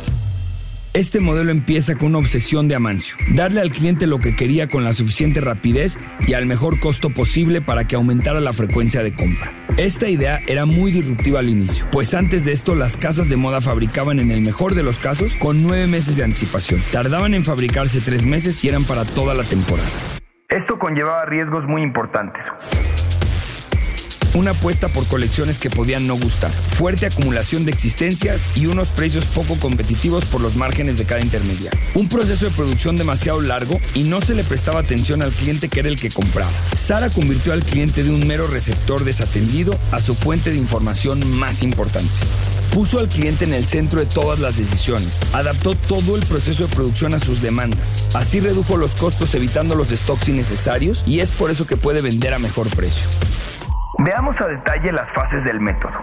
Este 0.93 1.21
modelo 1.21 1.51
empieza 1.51 1.95
con 1.95 2.09
una 2.09 2.17
obsesión 2.17 2.67
de 2.67 2.75
Amancio, 2.75 3.15
darle 3.33 3.61
al 3.61 3.71
cliente 3.71 4.07
lo 4.07 4.19
que 4.19 4.35
quería 4.35 4.67
con 4.67 4.83
la 4.83 4.91
suficiente 4.91 5.39
rapidez 5.39 5.97
y 6.27 6.33
al 6.33 6.47
mejor 6.47 6.81
costo 6.81 7.09
posible 7.09 7.61
para 7.61 7.87
que 7.87 7.95
aumentara 7.95 8.41
la 8.41 8.51
frecuencia 8.51 9.01
de 9.01 9.15
compra. 9.15 9.53
Esta 9.77 10.09
idea 10.09 10.39
era 10.47 10.65
muy 10.65 10.91
disruptiva 10.91 11.39
al 11.39 11.47
inicio, 11.47 11.87
pues 11.93 12.13
antes 12.13 12.43
de 12.43 12.51
esto 12.51 12.75
las 12.75 12.97
casas 12.97 13.29
de 13.29 13.37
moda 13.37 13.61
fabricaban 13.61 14.19
en 14.19 14.31
el 14.31 14.41
mejor 14.41 14.75
de 14.75 14.83
los 14.83 14.99
casos 14.99 15.35
con 15.35 15.63
nueve 15.63 15.87
meses 15.87 16.17
de 16.17 16.25
anticipación. 16.25 16.83
Tardaban 16.91 17.35
en 17.35 17.45
fabricarse 17.45 18.01
tres 18.01 18.25
meses 18.25 18.61
y 18.65 18.67
eran 18.67 18.83
para 18.83 19.05
toda 19.05 19.33
la 19.33 19.45
temporada. 19.45 19.87
Esto 20.49 20.77
conllevaba 20.77 21.23
riesgos 21.23 21.67
muy 21.67 21.83
importantes 21.83 22.43
una 24.33 24.51
apuesta 24.51 24.87
por 24.87 25.07
colecciones 25.07 25.59
que 25.59 25.69
podían 25.69 26.07
no 26.07 26.15
gustar, 26.15 26.51
fuerte 26.51 27.05
acumulación 27.05 27.65
de 27.65 27.71
existencias 27.71 28.49
y 28.55 28.67
unos 28.67 28.89
precios 28.89 29.25
poco 29.25 29.57
competitivos 29.57 30.25
por 30.25 30.41
los 30.41 30.55
márgenes 30.55 30.97
de 30.97 31.05
cada 31.05 31.21
intermediario. 31.21 31.79
Un 31.95 32.07
proceso 32.07 32.45
de 32.45 32.51
producción 32.51 32.97
demasiado 32.97 33.41
largo 33.41 33.79
y 33.93 34.03
no 34.03 34.21
se 34.21 34.35
le 34.35 34.43
prestaba 34.43 34.79
atención 34.79 35.21
al 35.21 35.31
cliente 35.31 35.69
que 35.69 35.81
era 35.81 35.89
el 35.89 35.99
que 35.99 36.09
compraba. 36.09 36.51
Sara 36.73 37.09
convirtió 37.09 37.53
al 37.53 37.63
cliente 37.63 38.03
de 38.03 38.09
un 38.09 38.25
mero 38.27 38.47
receptor 38.47 39.03
desatendido 39.03 39.77
a 39.91 39.99
su 39.99 40.15
fuente 40.15 40.51
de 40.51 40.57
información 40.57 41.27
más 41.31 41.63
importante. 41.63 42.11
Puso 42.73 42.99
al 42.99 43.09
cliente 43.09 43.43
en 43.43 43.53
el 43.53 43.65
centro 43.65 43.99
de 43.99 44.05
todas 44.05 44.39
las 44.39 44.57
decisiones, 44.57 45.19
adaptó 45.33 45.75
todo 45.75 46.15
el 46.15 46.25
proceso 46.25 46.67
de 46.67 46.73
producción 46.73 47.13
a 47.13 47.19
sus 47.19 47.41
demandas. 47.41 48.01
Así 48.13 48.39
redujo 48.39 48.77
los 48.77 48.95
costos 48.95 49.35
evitando 49.35 49.75
los 49.75 49.89
stocks 49.89 50.29
innecesarios 50.29 51.03
y 51.05 51.19
es 51.19 51.31
por 51.31 51.51
eso 51.51 51.65
que 51.65 51.75
puede 51.75 52.01
vender 52.01 52.33
a 52.33 52.39
mejor 52.39 52.69
precio. 52.69 53.09
Veamos 54.03 54.41
a 54.41 54.47
detalle 54.47 54.91
las 54.91 55.11
fases 55.11 55.43
del 55.43 55.59
método. 55.59 55.93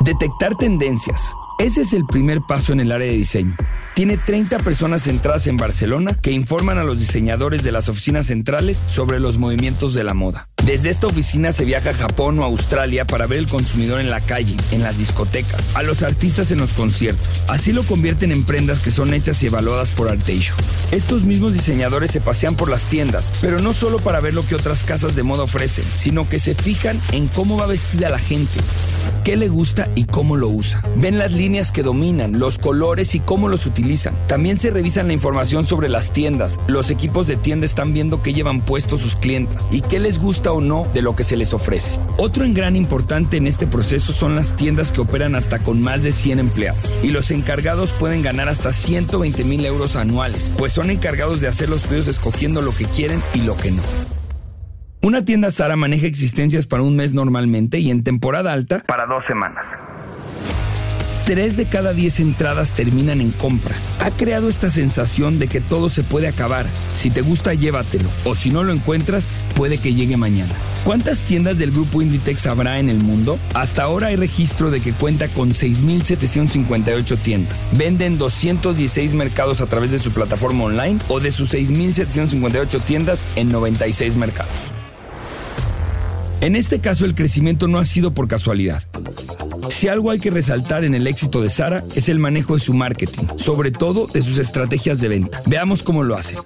Detectar 0.00 0.54
tendencias. 0.54 1.34
Ese 1.58 1.82
es 1.82 1.92
el 1.92 2.06
primer 2.06 2.40
paso 2.40 2.72
en 2.72 2.80
el 2.80 2.90
área 2.90 3.06
de 3.06 3.12
diseño. 3.12 3.54
Tiene 3.94 4.16
30 4.16 4.60
personas 4.60 5.02
centradas 5.02 5.46
en 5.46 5.58
Barcelona 5.58 6.14
que 6.14 6.30
informan 6.30 6.78
a 6.78 6.84
los 6.84 6.98
diseñadores 6.98 7.62
de 7.62 7.70
las 7.70 7.90
oficinas 7.90 8.26
centrales 8.26 8.82
sobre 8.86 9.20
los 9.20 9.36
movimientos 9.36 9.92
de 9.92 10.04
la 10.04 10.14
moda. 10.14 10.48
Desde 10.66 10.88
esta 10.88 11.08
oficina 11.08 11.52
se 11.52 11.66
viaja 11.66 11.90
a 11.90 11.94
Japón 11.94 12.38
o 12.38 12.44
Australia 12.44 13.04
para 13.04 13.26
ver 13.26 13.38
el 13.38 13.48
consumidor 13.48 14.00
en 14.00 14.08
la 14.08 14.22
calle, 14.22 14.56
en 14.72 14.82
las 14.82 14.96
discotecas, 14.96 15.62
a 15.74 15.82
los 15.82 16.02
artistas 16.02 16.52
en 16.52 16.58
los 16.58 16.72
conciertos. 16.72 17.42
Así 17.48 17.74
lo 17.74 17.84
convierten 17.84 18.32
en 18.32 18.44
prendas 18.44 18.80
que 18.80 18.90
son 18.90 19.12
hechas 19.12 19.42
y 19.42 19.48
evaluadas 19.48 19.90
por 19.90 20.08
Arteixo. 20.08 20.54
Estos 20.90 21.22
mismos 21.24 21.52
diseñadores 21.52 22.12
se 22.12 22.22
pasean 22.22 22.56
por 22.56 22.70
las 22.70 22.84
tiendas, 22.84 23.30
pero 23.42 23.58
no 23.58 23.74
solo 23.74 23.98
para 23.98 24.20
ver 24.20 24.32
lo 24.32 24.46
que 24.46 24.54
otras 24.54 24.84
casas 24.84 25.14
de 25.14 25.22
moda 25.22 25.42
ofrecen, 25.42 25.84
sino 25.96 26.30
que 26.30 26.38
se 26.38 26.54
fijan 26.54 26.98
en 27.12 27.28
cómo 27.28 27.58
va 27.58 27.66
vestida 27.66 28.08
la 28.08 28.18
gente, 28.18 28.58
qué 29.24 29.36
le 29.36 29.48
gusta 29.48 29.88
y 29.94 30.04
cómo 30.04 30.36
lo 30.36 30.48
usa. 30.48 30.82
Ven 30.96 31.18
las 31.18 31.32
líneas 31.32 31.72
que 31.72 31.82
dominan, 31.82 32.38
los 32.38 32.58
colores 32.58 33.14
y 33.14 33.20
cómo 33.20 33.48
los 33.48 33.66
utilizan. 33.66 34.14
También 34.28 34.58
se 34.58 34.70
revisan 34.70 35.06
la 35.06 35.14
información 35.14 35.66
sobre 35.66 35.88
las 35.88 36.12
tiendas. 36.12 36.60
Los 36.66 36.90
equipos 36.90 37.26
de 37.26 37.36
tienda 37.36 37.64
están 37.64 37.94
viendo 37.94 38.22
qué 38.22 38.34
llevan 38.34 38.60
puestos 38.60 39.00
sus 39.00 39.16
clientes 39.16 39.66
y 39.70 39.80
qué 39.80 39.98
les 39.98 40.20
gusta 40.20 40.52
o 40.52 40.60
no 40.60 40.86
de 40.92 41.02
lo 41.02 41.14
que 41.14 41.24
se 41.24 41.36
les 41.36 41.54
ofrece. 41.54 41.98
Otro 42.18 42.44
en 42.44 42.52
gran 42.52 42.76
importante 42.76 43.38
en 43.38 43.46
este 43.46 43.66
proceso 43.66 44.12
son 44.12 44.36
las 44.36 44.54
tiendas 44.54 44.92
que 44.92 45.00
operan 45.00 45.34
hasta 45.34 45.60
con 45.60 45.80
más 45.80 46.02
de 46.02 46.12
100 46.12 46.38
empleados 46.38 46.82
y 47.02 47.08
los 47.08 47.30
encargados 47.30 47.92
pueden 47.92 48.22
ganar 48.22 48.48
hasta 48.48 48.72
120 48.72 49.42
mil 49.44 49.64
euros 49.64 49.96
anuales, 49.96 50.52
pues 50.58 50.72
son 50.72 50.90
encargados 50.90 51.40
de 51.40 51.48
hacer 51.48 51.70
los 51.70 51.82
pedidos 51.82 52.08
escogiendo 52.08 52.60
lo 52.60 52.74
que 52.74 52.84
quieren 52.84 53.22
y 53.32 53.38
lo 53.38 53.56
que 53.56 53.70
no. 53.70 53.82
Una 55.04 55.22
tienda 55.22 55.50
Sara 55.50 55.76
maneja 55.76 56.06
existencias 56.06 56.64
para 56.64 56.82
un 56.82 56.96
mes 56.96 57.12
normalmente 57.12 57.78
y 57.78 57.90
en 57.90 58.02
temporada 58.02 58.54
alta 58.54 58.78
para 58.86 59.04
dos 59.04 59.22
semanas. 59.26 59.66
Tres 61.26 61.58
de 61.58 61.66
cada 61.66 61.92
diez 61.92 62.20
entradas 62.20 62.72
terminan 62.72 63.20
en 63.20 63.30
compra. 63.30 63.76
Ha 64.00 64.10
creado 64.12 64.48
esta 64.48 64.70
sensación 64.70 65.38
de 65.38 65.48
que 65.48 65.60
todo 65.60 65.90
se 65.90 66.04
puede 66.04 66.26
acabar. 66.26 66.64
Si 66.94 67.10
te 67.10 67.20
gusta, 67.20 67.52
llévatelo. 67.52 68.08
O 68.24 68.34
si 68.34 68.48
no 68.48 68.62
lo 68.62 68.72
encuentras, 68.72 69.28
puede 69.54 69.76
que 69.76 69.92
llegue 69.92 70.16
mañana. 70.16 70.54
¿Cuántas 70.84 71.20
tiendas 71.20 71.58
del 71.58 71.70
grupo 71.70 72.00
Inditex 72.00 72.46
habrá 72.46 72.78
en 72.78 72.88
el 72.88 72.98
mundo? 72.98 73.38
Hasta 73.52 73.82
ahora 73.82 74.06
hay 74.06 74.16
registro 74.16 74.70
de 74.70 74.80
que 74.80 74.94
cuenta 74.94 75.28
con 75.28 75.50
6.758 75.50 77.18
tiendas. 77.18 77.66
Venden 77.72 78.16
216 78.16 79.12
mercados 79.12 79.60
a 79.60 79.66
través 79.66 79.90
de 79.92 79.98
su 79.98 80.12
plataforma 80.12 80.64
online 80.64 80.98
o 81.08 81.20
de 81.20 81.30
sus 81.30 81.52
6.758 81.52 82.82
tiendas 82.84 83.26
en 83.36 83.50
96 83.52 84.16
mercados. 84.16 84.73
En 86.44 86.56
este 86.56 86.78
caso 86.78 87.06
el 87.06 87.14
crecimiento 87.14 87.68
no 87.68 87.78
ha 87.78 87.86
sido 87.86 88.12
por 88.12 88.28
casualidad. 88.28 88.82
Si 89.70 89.88
algo 89.88 90.10
hay 90.10 90.18
que 90.18 90.28
resaltar 90.30 90.84
en 90.84 90.94
el 90.94 91.06
éxito 91.06 91.40
de 91.40 91.48
Sara 91.48 91.82
es 91.94 92.10
el 92.10 92.18
manejo 92.18 92.52
de 92.52 92.60
su 92.60 92.74
marketing, 92.74 93.24
sobre 93.38 93.70
todo 93.70 94.06
de 94.08 94.20
sus 94.20 94.38
estrategias 94.38 95.00
de 95.00 95.08
venta. 95.08 95.40
Veamos 95.46 95.82
cómo 95.82 96.02
lo 96.02 96.16
hace. 96.16 96.36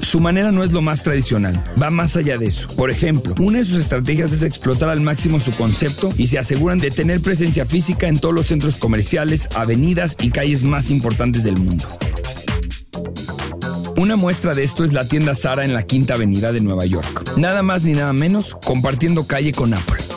Su 0.00 0.20
manera 0.20 0.52
no 0.52 0.62
es 0.62 0.70
lo 0.70 0.80
más 0.80 1.02
tradicional, 1.02 1.60
va 1.82 1.90
más 1.90 2.14
allá 2.16 2.38
de 2.38 2.46
eso. 2.46 2.68
Por 2.76 2.92
ejemplo, 2.92 3.34
una 3.40 3.58
de 3.58 3.64
sus 3.64 3.78
estrategias 3.78 4.32
es 4.32 4.44
explotar 4.44 4.90
al 4.90 5.00
máximo 5.00 5.40
su 5.40 5.50
concepto 5.50 6.10
y 6.16 6.28
se 6.28 6.38
aseguran 6.38 6.78
de 6.78 6.92
tener 6.92 7.20
presencia 7.20 7.66
física 7.66 8.06
en 8.06 8.20
todos 8.20 8.32
los 8.32 8.46
centros 8.46 8.76
comerciales, 8.76 9.48
avenidas 9.56 10.16
y 10.20 10.30
calles 10.30 10.62
más 10.62 10.92
importantes 10.92 11.42
del 11.42 11.56
mundo. 11.56 11.84
Una 13.98 14.14
muestra 14.14 14.54
de 14.54 14.62
esto 14.62 14.84
es 14.84 14.92
la 14.92 15.08
tienda 15.08 15.34
Sara 15.34 15.64
en 15.64 15.74
la 15.74 15.82
Quinta 15.82 16.14
Avenida 16.14 16.52
de 16.52 16.60
Nueva 16.60 16.86
York. 16.86 17.36
Nada 17.36 17.64
más 17.64 17.82
ni 17.82 17.94
nada 17.94 18.12
menos 18.12 18.56
compartiendo 18.64 19.26
calle 19.26 19.50
con 19.50 19.74
Apple. 19.74 20.07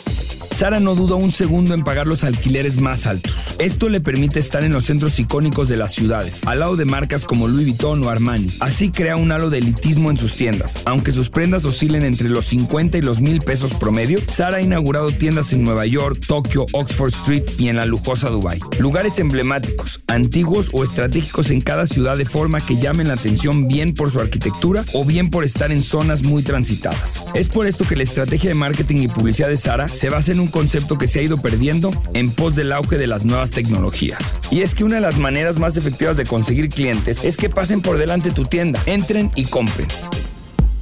Sara 0.62 0.78
no 0.78 0.94
duda 0.94 1.16
un 1.16 1.32
segundo 1.32 1.74
en 1.74 1.82
pagar 1.82 2.06
los 2.06 2.22
alquileres 2.22 2.80
más 2.80 3.08
altos. 3.08 3.56
Esto 3.58 3.88
le 3.88 4.00
permite 4.00 4.38
estar 4.38 4.62
en 4.62 4.70
los 4.70 4.84
centros 4.84 5.18
icónicos 5.18 5.68
de 5.68 5.76
las 5.76 5.92
ciudades, 5.92 6.40
al 6.46 6.60
lado 6.60 6.76
de 6.76 6.84
marcas 6.84 7.24
como 7.24 7.48
Louis 7.48 7.66
Vuitton 7.66 8.04
o 8.04 8.08
Armani. 8.08 8.46
Así 8.60 8.92
crea 8.92 9.16
un 9.16 9.32
halo 9.32 9.50
de 9.50 9.58
elitismo 9.58 10.08
en 10.08 10.16
sus 10.16 10.36
tiendas. 10.36 10.82
Aunque 10.84 11.10
sus 11.10 11.30
prendas 11.30 11.64
oscilen 11.64 12.04
entre 12.04 12.28
los 12.28 12.44
50 12.44 12.96
y 12.96 13.02
los 13.02 13.20
mil 13.20 13.40
pesos 13.40 13.74
promedio, 13.74 14.20
Sara 14.24 14.58
ha 14.58 14.62
inaugurado 14.62 15.10
tiendas 15.10 15.52
en 15.52 15.64
Nueva 15.64 15.84
York, 15.84 16.20
Tokio, 16.28 16.64
Oxford 16.74 17.12
Street 17.12 17.42
y 17.58 17.66
en 17.66 17.74
la 17.74 17.84
lujosa 17.84 18.30
Dubai. 18.30 18.60
Lugares 18.78 19.18
emblemáticos, 19.18 20.04
antiguos 20.06 20.68
o 20.72 20.84
estratégicos 20.84 21.50
en 21.50 21.60
cada 21.60 21.86
ciudad 21.86 22.16
de 22.16 22.24
forma 22.24 22.60
que 22.60 22.76
llamen 22.76 23.08
la 23.08 23.14
atención 23.14 23.66
bien 23.66 23.94
por 23.94 24.12
su 24.12 24.20
arquitectura 24.20 24.84
o 24.92 25.04
bien 25.04 25.28
por 25.28 25.42
estar 25.42 25.72
en 25.72 25.82
zonas 25.82 26.22
muy 26.22 26.44
transitadas. 26.44 27.24
Es 27.34 27.48
por 27.48 27.66
esto 27.66 27.84
que 27.84 27.96
la 27.96 28.04
estrategia 28.04 28.50
de 28.50 28.54
marketing 28.54 28.98
y 28.98 29.08
publicidad 29.08 29.48
de 29.48 29.56
Sara 29.56 29.88
se 29.88 30.08
basa 30.08 30.30
en 30.30 30.38
un 30.38 30.51
concepto 30.52 30.96
que 30.96 31.08
se 31.08 31.18
ha 31.18 31.22
ido 31.22 31.38
perdiendo 31.38 31.90
en 32.14 32.30
pos 32.30 32.54
del 32.54 32.70
auge 32.70 32.98
de 32.98 33.08
las 33.08 33.24
nuevas 33.24 33.50
tecnologías. 33.50 34.34
Y 34.52 34.60
es 34.60 34.76
que 34.76 34.84
una 34.84 34.96
de 34.96 35.00
las 35.00 35.18
maneras 35.18 35.58
más 35.58 35.76
efectivas 35.76 36.16
de 36.16 36.24
conseguir 36.24 36.68
clientes 36.68 37.24
es 37.24 37.36
que 37.36 37.50
pasen 37.50 37.82
por 37.82 37.98
delante 37.98 38.30
tu 38.30 38.44
tienda, 38.44 38.80
entren 38.86 39.32
y 39.34 39.46
compren. 39.46 39.88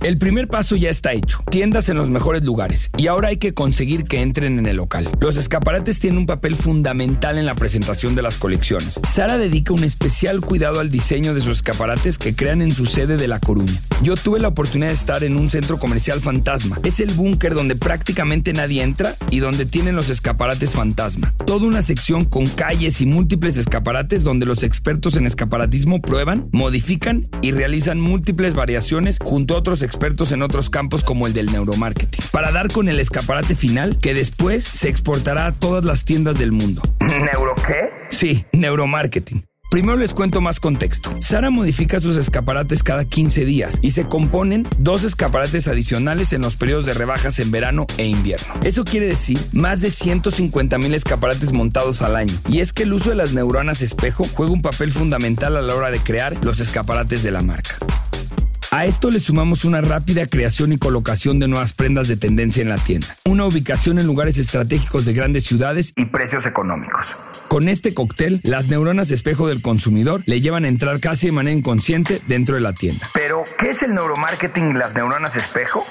El 0.03 0.17
primer 0.17 0.49
paso 0.49 0.77
ya 0.77 0.89
está 0.89 1.13
hecho. 1.13 1.43
Tiendas 1.51 1.91
en 1.91 1.99
los 1.99 2.09
mejores 2.09 2.43
lugares. 2.43 2.91
Y 2.97 3.09
ahora 3.09 3.29
hay 3.29 3.37
que 3.37 3.53
conseguir 3.53 4.05
que 4.05 4.23
entren 4.23 4.59
en 4.59 4.65
el 4.65 4.77
local. 4.77 5.07
Los 5.21 5.37
escaparates 5.37 6.01
tienen 6.01 6.21
un 6.21 6.27
papel 6.27 6.57
fundamental 6.57 7.37
en 7.37 7.45
la 7.45 7.55
presentación 7.55 8.15
de 8.15 8.23
las 8.23 8.39
colecciones. 8.39 8.99
Sara 9.07 9.37
dedica 9.37 9.75
un 9.75 9.85
especial 9.85 10.41
cuidado 10.41 10.81
al 10.81 10.91
diseño 10.91 11.35
de 11.35 11.43
sus 11.43 11.57
escaparates 11.57 12.17
que 12.17 12.35
crean 12.35 12.63
en 12.63 12.71
su 12.71 12.87
sede 12.87 13.19
de 13.19 13.29
La 13.29 13.41
Coruña. 13.41 13.79
Yo 14.03 14.15
tuve 14.15 14.41
la 14.41 14.49
oportunidad 14.49 14.89
de 14.89 14.95
estar 14.95 15.23
en 15.23 15.37
un 15.37 15.51
centro 15.51 15.79
comercial 15.79 16.21
fantasma. 16.21 16.79
Es 16.83 17.01
el 17.01 17.13
búnker 17.13 17.55
donde 17.55 17.77
prácticamente 17.77 18.55
nadie 18.55 18.83
entra 18.83 19.15
y 19.31 19.41
donde 19.41 19.67
tienen 19.67 19.97
los 19.97 20.09
escaparates 20.09 20.71
fantasma. 20.71 21.35
Toda 21.45 21.67
una 21.67 21.83
sección 21.83 22.25
con 22.25 22.47
calles 22.47 23.03
y 23.03 23.07
múltiples 23.07 23.59
escaparates 23.59 24.25
donde 24.25 24.47
los 24.47 24.63
expertos 24.63 25.17
en 25.17 25.27
escaparatismo 25.27 26.01
prueban, 26.01 26.49
modifican 26.53 27.29
y 27.43 27.53
realizan 27.53 28.01
múltiples 28.01 28.55
variaciones 28.55 29.19
junto 29.23 29.55
a 29.55 29.59
otros 29.59 29.83
expertos 29.83 29.90
en 30.33 30.43
otros 30.43 30.71
campos 30.71 31.05
como 31.05 31.27
el 31.27 31.33
del 31.33 31.53
neuromarketing, 31.53 32.25
para 32.33 32.51
dar 32.51 32.69
con 32.69 32.89
el 32.89 33.01
escaparate 33.01 33.55
final 33.55 33.99
que 33.99 34.15
después 34.15 34.65
se 34.65 34.89
exportará 34.89 35.47
a 35.47 35.53
todas 35.53 35.85
las 35.85 36.05
tiendas 36.05 36.39
del 36.39 36.53
mundo. 36.53 36.83
¿Neuro 37.01 37.55
qué? 37.67 37.91
Sí, 38.09 38.45
neuromarketing. 38.53 39.45
Primero 39.71 39.97
les 39.97 40.13
cuento 40.15 40.41
más 40.41 40.59
contexto. 40.59 41.15
Sara 41.21 41.51
modifica 41.51 42.01
sus 42.01 42.17
escaparates 42.17 42.83
cada 42.83 43.05
15 43.05 43.45
días 43.45 43.79
y 43.83 43.93
se 43.93 44.05
componen 44.05 44.67
dos 44.79 45.05
escaparates 45.05 45.69
adicionales 45.69 46.33
en 46.33 46.43
los 46.43 46.57
periodos 46.57 46.87
de 46.87 46.93
rebajas 46.93 47.39
en 47.39 47.53
verano 47.53 47.87
e 47.97 48.07
invierno. 48.07 48.53
Eso 48.65 48.83
quiere 48.83 49.07
decir 49.07 49.39
más 49.53 49.81
de 49.81 49.91
150 49.91 50.77
mil 50.79 50.93
escaparates 50.93 51.53
montados 51.53 52.03
al 52.03 52.17
año. 52.17 52.35
Y 52.49 52.59
es 52.59 52.73
que 52.73 52.83
el 52.83 52.93
uso 52.93 53.11
de 53.11 53.17
las 53.17 53.33
neuronas 53.33 53.81
espejo 53.81 54.25
juega 54.25 54.53
un 54.53 54.63
papel 54.63 54.91
fundamental 54.91 55.57
a 55.57 55.63
la 55.63 55.75
hora 55.75 55.91
de 55.93 56.01
crear 56.01 56.45
los 56.45 56.59
escaparates 56.59 57.23
de 57.23 57.31
la 57.31 57.41
marca. 57.43 57.77
A 58.73 58.85
esto 58.85 59.11
le 59.11 59.19
sumamos 59.19 59.65
una 59.65 59.81
rápida 59.81 60.29
creación 60.29 60.73
y 60.73 60.79
colocación 60.79 61.41
de 61.41 61.49
nuevas 61.49 61.73
prendas 61.73 62.07
de 62.07 62.17
tendencia 62.17 62.63
en 62.63 62.69
la 62.69 62.77
tienda, 62.77 63.09
una 63.25 63.45
ubicación 63.45 63.99
en 63.99 64.07
lugares 64.07 64.39
estratégicos 64.39 65.05
de 65.05 65.13
grandes 65.13 65.43
ciudades 65.43 65.93
y 65.97 66.05
precios 66.05 66.47
económicos. 66.47 67.09
Con 67.49 67.69
este 67.69 67.95
cóctel, 67.95 68.41
las 68.45 68.69
neuronas 68.69 69.11
espejo 69.11 69.49
del 69.49 69.61
consumidor 69.61 70.23
le 70.27 70.41
llevan 70.41 70.65
a 70.65 70.69
entrar 70.69 71.01
casi 71.01 71.27
de 71.27 71.33
manera 71.33 71.57
inconsciente 71.57 72.23
dentro 72.29 72.55
de 72.55 72.61
la 72.61 72.73
tienda. 72.73 73.09
Pero, 73.13 73.43
¿qué 73.59 73.71
es 73.71 73.83
el 73.83 73.93
neuromarketing 73.93 74.71
y 74.71 74.75
las 74.75 74.95
neuronas 74.95 75.35
espejo? 75.35 75.85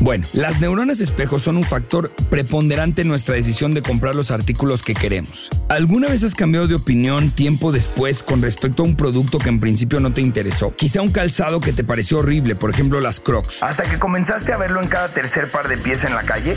Bueno, 0.00 0.26
las 0.32 0.60
neuronas 0.62 1.00
espejo 1.00 1.38
son 1.38 1.58
un 1.58 1.62
factor 1.62 2.10
preponderante 2.30 3.02
en 3.02 3.08
nuestra 3.08 3.34
decisión 3.34 3.74
de 3.74 3.82
comprar 3.82 4.14
los 4.14 4.30
artículos 4.30 4.82
que 4.82 4.94
queremos. 4.94 5.50
¿Alguna 5.68 6.08
vez 6.08 6.24
has 6.24 6.34
cambiado 6.34 6.66
de 6.66 6.74
opinión 6.74 7.30
tiempo 7.30 7.70
después 7.70 8.22
con 8.22 8.40
respecto 8.40 8.82
a 8.82 8.86
un 8.86 8.96
producto 8.96 9.38
que 9.38 9.50
en 9.50 9.60
principio 9.60 10.00
no 10.00 10.14
te 10.14 10.22
interesó? 10.22 10.74
Quizá 10.74 11.02
un 11.02 11.10
calzado 11.10 11.60
que 11.60 11.74
te 11.74 11.84
pareció 11.84 12.20
horrible, 12.20 12.54
por 12.54 12.70
ejemplo 12.70 12.98
las 12.98 13.20
Crocs. 13.20 13.62
Hasta 13.62 13.82
que 13.82 13.98
comenzaste 13.98 14.54
a 14.54 14.56
verlo 14.56 14.82
en 14.82 14.88
cada 14.88 15.08
tercer 15.08 15.50
par 15.50 15.68
de 15.68 15.76
pies 15.76 16.02
en 16.04 16.14
la 16.14 16.22
calle. 16.22 16.56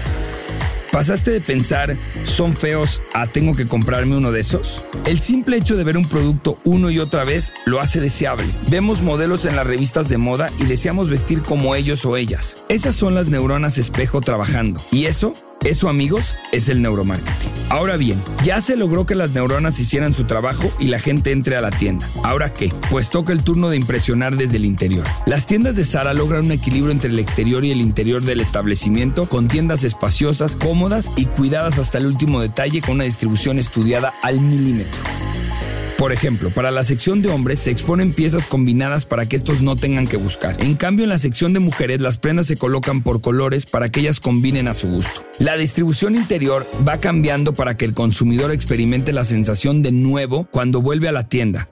¿Pasaste 0.93 1.31
de 1.31 1.41
pensar, 1.41 1.97
son 2.23 2.55
feos, 2.55 3.01
a 3.15 3.25
tengo 3.25 3.55
que 3.55 3.65
comprarme 3.65 4.15
uno 4.15 4.31
de 4.31 4.41
esos? 4.41 4.85
El 5.07 5.21
simple 5.21 5.57
hecho 5.57 5.75
de 5.75 5.83
ver 5.83 5.97
un 5.97 6.07
producto 6.07 6.59
una 6.63 6.91
y 6.91 6.99
otra 6.99 7.23
vez 7.23 7.51
lo 7.65 7.79
hace 7.79 7.99
deseable. 7.99 8.45
Vemos 8.67 9.01
modelos 9.01 9.47
en 9.47 9.55
las 9.55 9.65
revistas 9.65 10.07
de 10.07 10.19
moda 10.19 10.51
y 10.59 10.65
deseamos 10.65 11.09
vestir 11.09 11.41
como 11.41 11.73
ellos 11.73 12.05
o 12.05 12.15
ellas. 12.15 12.57
Esas 12.69 12.93
son 12.93 13.15
las 13.15 13.27
neuronas 13.27 13.79
espejo 13.79 14.21
trabajando. 14.21 14.79
Y 14.91 15.05
eso 15.05 15.33
eso, 15.63 15.89
amigos, 15.89 16.35
es 16.51 16.69
el 16.69 16.81
neuromarketing. 16.81 17.51
Ahora 17.69 17.97
bien, 17.97 18.21
ya 18.43 18.61
se 18.61 18.75
logró 18.75 19.05
que 19.05 19.15
las 19.15 19.31
neuronas 19.31 19.79
hicieran 19.79 20.13
su 20.13 20.25
trabajo 20.25 20.71
y 20.79 20.87
la 20.87 20.99
gente 20.99 21.31
entre 21.31 21.55
a 21.55 21.61
la 21.61 21.69
tienda. 21.69 22.07
¿Ahora 22.23 22.53
qué? 22.53 22.71
Pues 22.91 23.09
toca 23.09 23.33
el 23.33 23.43
turno 23.43 23.69
de 23.69 23.77
impresionar 23.77 24.35
desde 24.35 24.57
el 24.57 24.65
interior. 24.65 25.05
Las 25.25 25.45
tiendas 25.45 25.75
de 25.75 25.83
Sara 25.83 26.13
logran 26.13 26.45
un 26.45 26.51
equilibrio 26.51 26.91
entre 26.91 27.09
el 27.09 27.19
exterior 27.19 27.63
y 27.63 27.71
el 27.71 27.81
interior 27.81 28.21
del 28.21 28.41
establecimiento 28.41 29.27
con 29.27 29.47
tiendas 29.47 29.83
espaciosas, 29.83 30.55
cómodas 30.55 31.11
y 31.15 31.25
cuidadas 31.25 31.79
hasta 31.79 31.97
el 31.97 32.07
último 32.07 32.41
detalle 32.41 32.81
con 32.81 32.95
una 32.95 33.05
distribución 33.05 33.59
estudiada 33.59 34.13
al 34.21 34.39
milímetro. 34.39 35.01
Por 35.97 36.11
ejemplo, 36.11 36.49
para 36.49 36.71
la 36.71 36.83
sección 36.83 37.21
de 37.21 37.29
hombres 37.29 37.59
se 37.59 37.71
exponen 37.71 38.13
piezas 38.13 38.45
combinadas 38.45 39.05
para 39.05 39.25
que 39.25 39.35
estos 39.35 39.61
no 39.61 39.75
tengan 39.75 40.07
que 40.07 40.17
buscar. 40.17 40.55
En 40.59 40.75
cambio, 40.75 41.03
en 41.03 41.09
la 41.09 41.17
sección 41.17 41.53
de 41.53 41.59
mujeres 41.59 42.01
las 42.01 42.17
prendas 42.17 42.47
se 42.47 42.57
colocan 42.57 43.01
por 43.01 43.21
colores 43.21 43.65
para 43.65 43.89
que 43.89 44.01
ellas 44.01 44.19
combinen 44.19 44.67
a 44.67 44.73
su 44.73 44.89
gusto. 44.89 45.21
La 45.39 45.55
distribución 45.55 46.15
interior 46.15 46.65
va 46.87 46.97
cambiando 46.97 47.53
para 47.53 47.77
que 47.77 47.85
el 47.85 47.93
consumidor 47.93 48.51
experimente 48.51 49.13
la 49.13 49.23
sensación 49.23 49.81
de 49.81 49.91
nuevo 49.91 50.47
cuando 50.51 50.81
vuelve 50.81 51.07
a 51.07 51.11
la 51.11 51.27
tienda. 51.27 51.69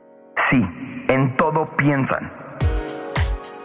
Sí, 0.49 0.62
en 1.10 1.36
todo 1.38 1.69
piensan. 1.77 2.40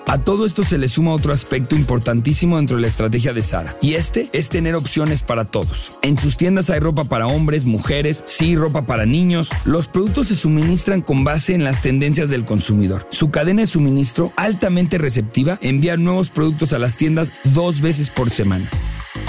A 0.09 0.19
todo 0.19 0.47
esto 0.47 0.63
se 0.63 0.79
le 0.79 0.89
suma 0.89 1.13
otro 1.13 1.33
aspecto 1.33 1.75
importantísimo 1.75 2.59
dentro 2.59 2.77
de 2.77 2.83
la 2.83 2.87
estrategia 2.87 3.33
de 3.33 3.43
Sara, 3.43 3.77
y 3.83 3.95
este 3.95 4.29
es 4.33 4.49
tener 4.49 4.77
opciones 4.77 5.21
para 5.21 5.45
todos. 5.47 5.99
En 6.03 6.17
sus 6.17 6.37
tiendas 6.37 6.71
hay 6.71 6.79
ropa 6.79 7.03
para 7.03 7.27
hombres, 7.27 7.65
mujeres, 7.65 8.23
sí, 8.25 8.55
ropa 8.55 8.83
para 8.83 9.05
niños. 9.05 9.49
Los 9.65 9.89
productos 9.89 10.29
se 10.29 10.37
suministran 10.37 11.03
con 11.03 11.25
base 11.25 11.55
en 11.55 11.65
las 11.65 11.83
tendencias 11.83 12.31
del 12.31 12.45
consumidor. 12.45 13.05
Su 13.11 13.33
cadena 13.33 13.63
de 13.63 13.67
suministro, 13.67 14.33
altamente 14.37 14.97
receptiva, 14.97 15.59
envía 15.61 15.97
nuevos 15.97 16.31
productos 16.31 16.73
a 16.73 16.79
las 16.79 16.97
tiendas 16.97 17.33
dos 17.43 17.81
veces 17.81 18.09
por 18.09 18.31
semana. 18.31 18.71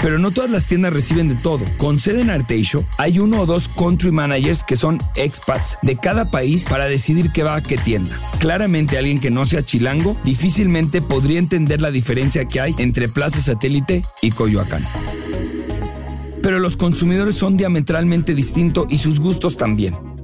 Pero 0.02 0.18
no 0.18 0.30
todas 0.30 0.50
las 0.50 0.66
tiendas 0.66 0.92
reciben 0.92 1.28
de 1.28 1.34
todo. 1.34 1.64
Con 1.76 1.98
sede 1.98 2.20
en 2.20 2.30
Arteixo, 2.30 2.84
hay 2.98 3.18
uno 3.18 3.40
o 3.40 3.46
dos 3.46 3.68
country 3.68 4.12
managers 4.12 4.62
que 4.62 4.76
son 4.76 4.98
expats 5.16 5.78
de 5.82 5.96
cada 5.96 6.30
país 6.30 6.66
para 6.68 6.86
decidir 6.86 7.32
qué 7.32 7.42
va 7.42 7.56
a 7.56 7.62
qué 7.62 7.76
tienda. 7.76 8.14
Claramente 8.38 8.96
alguien 8.96 9.18
que 9.18 9.30
no 9.30 9.44
sea 9.44 9.64
chilango 9.64 10.16
podría 11.02 11.38
entender 11.38 11.80
la 11.80 11.90
diferencia 11.90 12.44
que 12.46 12.60
hay 12.60 12.74
entre 12.78 13.08
Plaza 13.08 13.40
Satélite 13.40 14.04
y 14.22 14.30
Coyoacán. 14.30 14.84
Pero 16.42 16.58
los 16.58 16.76
consumidores 16.76 17.34
son 17.34 17.56
diametralmente 17.56 18.34
distintos 18.34 18.86
y 18.90 18.98
sus 18.98 19.20
gustos 19.20 19.56
también. 19.56 20.17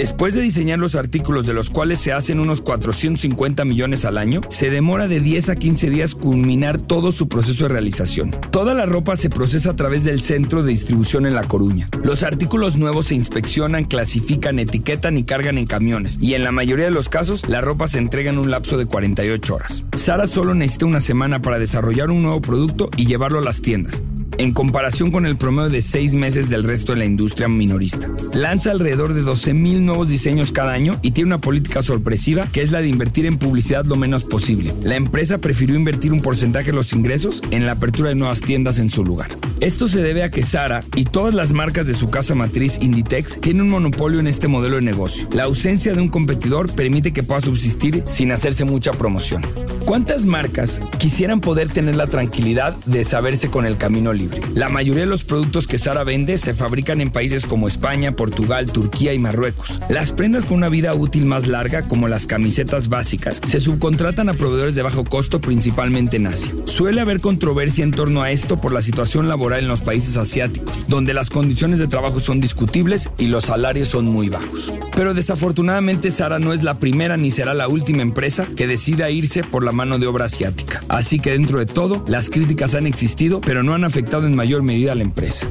Después 0.00 0.32
de 0.32 0.40
diseñar 0.40 0.78
los 0.78 0.94
artículos 0.94 1.46
de 1.46 1.52
los 1.52 1.68
cuales 1.68 2.00
se 2.00 2.10
hacen 2.10 2.40
unos 2.40 2.62
450 2.62 3.66
millones 3.66 4.06
al 4.06 4.16
año, 4.16 4.40
se 4.48 4.70
demora 4.70 5.08
de 5.08 5.20
10 5.20 5.50
a 5.50 5.56
15 5.56 5.90
días 5.90 6.14
culminar 6.14 6.80
todo 6.80 7.12
su 7.12 7.28
proceso 7.28 7.64
de 7.64 7.74
realización. 7.74 8.30
Toda 8.50 8.72
la 8.72 8.86
ropa 8.86 9.14
se 9.16 9.28
procesa 9.28 9.72
a 9.72 9.76
través 9.76 10.02
del 10.02 10.22
centro 10.22 10.62
de 10.62 10.70
distribución 10.70 11.26
en 11.26 11.34
La 11.34 11.44
Coruña. 11.44 11.90
Los 12.02 12.22
artículos 12.22 12.78
nuevos 12.78 13.08
se 13.08 13.14
inspeccionan, 13.14 13.84
clasifican, 13.84 14.58
etiquetan 14.58 15.18
y 15.18 15.24
cargan 15.24 15.58
en 15.58 15.66
camiones. 15.66 16.16
Y 16.18 16.32
en 16.32 16.44
la 16.44 16.50
mayoría 16.50 16.86
de 16.86 16.92
los 16.92 17.10
casos, 17.10 17.46
la 17.50 17.60
ropa 17.60 17.86
se 17.86 17.98
entrega 17.98 18.30
en 18.30 18.38
un 18.38 18.50
lapso 18.50 18.78
de 18.78 18.86
48 18.86 19.54
horas. 19.54 19.82
Sara 19.94 20.26
solo 20.26 20.54
necesita 20.54 20.86
una 20.86 21.00
semana 21.00 21.42
para 21.42 21.58
desarrollar 21.58 22.08
un 22.08 22.22
nuevo 22.22 22.40
producto 22.40 22.88
y 22.96 23.04
llevarlo 23.04 23.40
a 23.40 23.42
las 23.42 23.60
tiendas 23.60 24.02
en 24.38 24.52
comparación 24.52 25.10
con 25.10 25.26
el 25.26 25.36
promedio 25.36 25.70
de 25.70 25.82
seis 25.82 26.14
meses 26.14 26.50
del 26.50 26.64
resto 26.64 26.92
de 26.92 27.00
la 27.00 27.04
industria 27.04 27.48
minorista. 27.48 28.10
Lanza 28.34 28.70
alrededor 28.70 29.14
de 29.14 29.22
12.000 29.22 29.80
nuevos 29.80 30.08
diseños 30.08 30.52
cada 30.52 30.72
año 30.72 30.98
y 31.02 31.12
tiene 31.12 31.28
una 31.28 31.40
política 31.40 31.82
sorpresiva 31.82 32.46
que 32.52 32.62
es 32.62 32.72
la 32.72 32.80
de 32.80 32.88
invertir 32.88 33.26
en 33.26 33.38
publicidad 33.38 33.84
lo 33.84 33.96
menos 33.96 34.24
posible. 34.24 34.74
La 34.82 34.96
empresa 34.96 35.38
prefirió 35.38 35.74
invertir 35.74 36.12
un 36.12 36.20
porcentaje 36.20 36.66
de 36.66 36.76
los 36.76 36.92
ingresos 36.92 37.42
en 37.50 37.66
la 37.66 37.72
apertura 37.72 38.10
de 38.10 38.14
nuevas 38.14 38.40
tiendas 38.40 38.78
en 38.78 38.90
su 38.90 39.04
lugar. 39.04 39.30
Esto 39.60 39.88
se 39.88 40.00
debe 40.00 40.22
a 40.22 40.30
que 40.30 40.42
Sara 40.42 40.82
y 40.96 41.04
todas 41.04 41.34
las 41.34 41.52
marcas 41.52 41.86
de 41.86 41.94
su 41.94 42.08
casa 42.08 42.34
matriz 42.34 42.78
Inditex 42.80 43.40
tienen 43.40 43.62
un 43.62 43.70
monopolio 43.70 44.20
en 44.20 44.26
este 44.26 44.48
modelo 44.48 44.76
de 44.76 44.82
negocio. 44.82 45.28
La 45.32 45.44
ausencia 45.44 45.92
de 45.92 46.00
un 46.00 46.08
competidor 46.08 46.72
permite 46.72 47.12
que 47.12 47.22
pueda 47.22 47.40
subsistir 47.40 48.04
sin 48.06 48.32
hacerse 48.32 48.64
mucha 48.64 48.92
promoción. 48.92 49.42
¿Cuántas 49.84 50.24
marcas 50.24 50.80
quisieran 50.98 51.40
poder 51.40 51.68
tener 51.68 51.96
la 51.96 52.06
tranquilidad 52.06 52.76
de 52.86 53.04
saberse 53.04 53.50
con 53.50 53.66
el 53.66 53.76
camino 53.76 54.12
libre? 54.12 54.29
La 54.54 54.68
mayoría 54.68 55.02
de 55.02 55.10
los 55.10 55.24
productos 55.24 55.66
que 55.66 55.78
Sara 55.78 56.04
vende 56.04 56.38
se 56.38 56.54
fabrican 56.54 57.00
en 57.00 57.10
países 57.10 57.46
como 57.46 57.68
España, 57.68 58.16
Portugal, 58.16 58.66
Turquía 58.70 59.12
y 59.12 59.18
Marruecos. 59.18 59.80
Las 59.88 60.12
prendas 60.12 60.44
con 60.44 60.58
una 60.58 60.68
vida 60.68 60.94
útil 60.94 61.24
más 61.24 61.46
larga, 61.46 61.82
como 61.82 62.08
las 62.08 62.26
camisetas 62.26 62.88
básicas, 62.88 63.40
se 63.44 63.60
subcontratan 63.60 64.28
a 64.28 64.34
proveedores 64.34 64.74
de 64.74 64.82
bajo 64.82 65.04
costo 65.04 65.40
principalmente 65.40 66.16
en 66.16 66.26
Asia. 66.26 66.52
Suele 66.64 67.00
haber 67.00 67.20
controversia 67.20 67.84
en 67.84 67.92
torno 67.92 68.22
a 68.22 68.30
esto 68.30 68.60
por 68.60 68.72
la 68.72 68.82
situación 68.82 69.28
laboral 69.28 69.60
en 69.60 69.68
los 69.68 69.80
países 69.80 70.16
asiáticos, 70.16 70.86
donde 70.88 71.14
las 71.14 71.30
condiciones 71.30 71.78
de 71.78 71.88
trabajo 71.88 72.20
son 72.20 72.40
discutibles 72.40 73.10
y 73.18 73.26
los 73.28 73.44
salarios 73.44 73.88
son 73.88 74.06
muy 74.06 74.28
bajos. 74.28 74.72
Pero 74.94 75.14
desafortunadamente 75.14 76.10
Sara 76.10 76.38
no 76.38 76.52
es 76.52 76.62
la 76.62 76.74
primera 76.74 77.16
ni 77.16 77.30
será 77.30 77.54
la 77.54 77.68
última 77.68 78.02
empresa 78.02 78.46
que 78.56 78.66
decida 78.66 79.10
irse 79.10 79.42
por 79.42 79.64
la 79.64 79.72
mano 79.72 79.98
de 79.98 80.06
obra 80.06 80.26
asiática. 80.26 80.82
Así 80.88 81.20
que 81.20 81.30
dentro 81.30 81.58
de 81.58 81.66
todo, 81.66 82.04
las 82.06 82.30
críticas 82.30 82.74
han 82.74 82.86
existido, 82.86 83.40
pero 83.40 83.62
no 83.62 83.74
han 83.74 83.84
afectado 83.84 84.09
en 84.18 84.36
mayor 84.36 84.62
medida 84.62 84.92
a 84.92 84.94
la 84.96 85.02
empresa. 85.02 85.46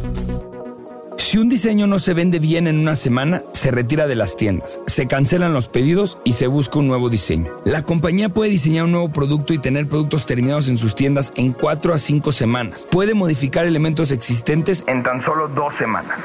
Si 1.17 1.37
un 1.37 1.47
diseño 1.47 1.85
no 1.85 1.99
se 1.99 2.13
vende 2.13 2.39
bien 2.39 2.67
en 2.67 2.79
una 2.79 2.95
semana, 2.95 3.43
se 3.53 3.71
retira 3.71 4.07
de 4.07 4.15
las 4.15 4.35
tiendas, 4.35 4.81
se 4.87 5.05
cancelan 5.07 5.53
los 5.53 5.67
pedidos 5.67 6.17
y 6.23 6.33
se 6.33 6.47
busca 6.47 6.79
un 6.79 6.87
nuevo 6.87 7.09
diseño. 7.09 7.51
La 7.65 7.83
compañía 7.83 8.29
puede 8.29 8.49
diseñar 8.49 8.85
un 8.85 8.91
nuevo 8.93 9.09
producto 9.09 9.53
y 9.53 9.59
tener 9.59 9.87
productos 9.87 10.25
terminados 10.25 10.69
en 10.69 10.77
sus 10.77 10.95
tiendas 10.95 11.31
en 11.35 11.53
4 11.53 11.93
a 11.93 11.99
5 11.99 12.31
semanas. 12.31 12.87
Puede 12.89 13.13
modificar 13.13 13.65
elementos 13.65 14.11
existentes 14.11 14.83
en 14.87 15.03
tan 15.03 15.21
solo 15.21 15.47
dos 15.49 15.75
semanas. 15.75 16.19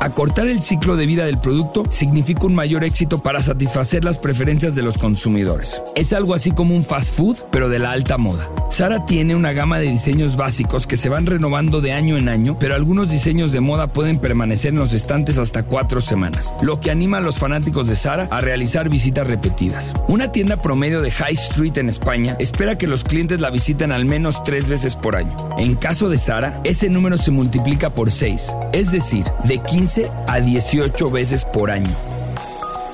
Acortar 0.00 0.46
el 0.46 0.62
ciclo 0.62 0.96
de 0.96 1.06
vida 1.06 1.24
del 1.24 1.38
producto 1.38 1.84
significa 1.90 2.46
un 2.46 2.54
mayor 2.54 2.84
éxito 2.84 3.20
para 3.20 3.40
satisfacer 3.40 4.04
las 4.04 4.16
preferencias 4.16 4.76
de 4.76 4.82
los 4.82 4.96
consumidores. 4.96 5.82
Es 5.96 6.12
algo 6.12 6.34
así 6.34 6.52
como 6.52 6.76
un 6.76 6.84
fast 6.84 7.12
food, 7.12 7.36
pero 7.50 7.68
de 7.68 7.80
la 7.80 7.90
alta 7.90 8.16
moda. 8.16 8.48
Sara 8.70 9.06
tiene 9.06 9.34
una 9.34 9.52
gama 9.52 9.80
de 9.80 9.88
diseños 9.88 10.36
básicos 10.36 10.86
que 10.86 10.96
se 10.96 11.08
van 11.08 11.26
renovando 11.26 11.80
de 11.80 11.94
año 11.94 12.16
en 12.16 12.28
año, 12.28 12.56
pero 12.60 12.76
algunos 12.76 13.10
diseños 13.10 13.50
de 13.50 13.60
moda 13.60 13.88
pueden 13.88 14.20
permanecer 14.20 14.72
en 14.72 14.78
los 14.78 14.94
estantes 14.94 15.36
hasta 15.36 15.64
cuatro 15.64 16.00
semanas, 16.00 16.54
lo 16.62 16.78
que 16.78 16.92
anima 16.92 17.16
a 17.16 17.22
los 17.22 17.38
fanáticos 17.38 17.88
de 17.88 17.96
Sara 17.96 18.28
a 18.30 18.38
realizar 18.38 18.88
visitas 18.88 19.26
repetidas. 19.26 19.92
Una 20.06 20.30
tienda 20.30 20.62
promedio 20.62 21.02
de 21.02 21.10
High 21.10 21.34
Street 21.34 21.76
en 21.76 21.88
España 21.88 22.36
espera 22.38 22.78
que 22.78 22.86
los 22.86 23.02
clientes 23.02 23.40
la 23.40 23.50
visiten 23.50 23.90
al 23.90 24.04
menos 24.04 24.44
tres 24.44 24.68
veces 24.68 24.94
por 24.94 25.16
año. 25.16 25.34
En 25.58 25.74
caso 25.74 26.08
de 26.08 26.18
Sara, 26.18 26.60
ese 26.62 26.88
número 26.88 27.18
se 27.18 27.32
multiplica 27.32 27.90
por 27.90 28.12
seis, 28.12 28.54
es 28.72 28.92
decir, 28.92 29.24
de 29.44 29.58
15 29.58 29.87
a 30.26 30.40
18 30.40 31.10
veces 31.10 31.44
por 31.44 31.70
año. 31.70 31.96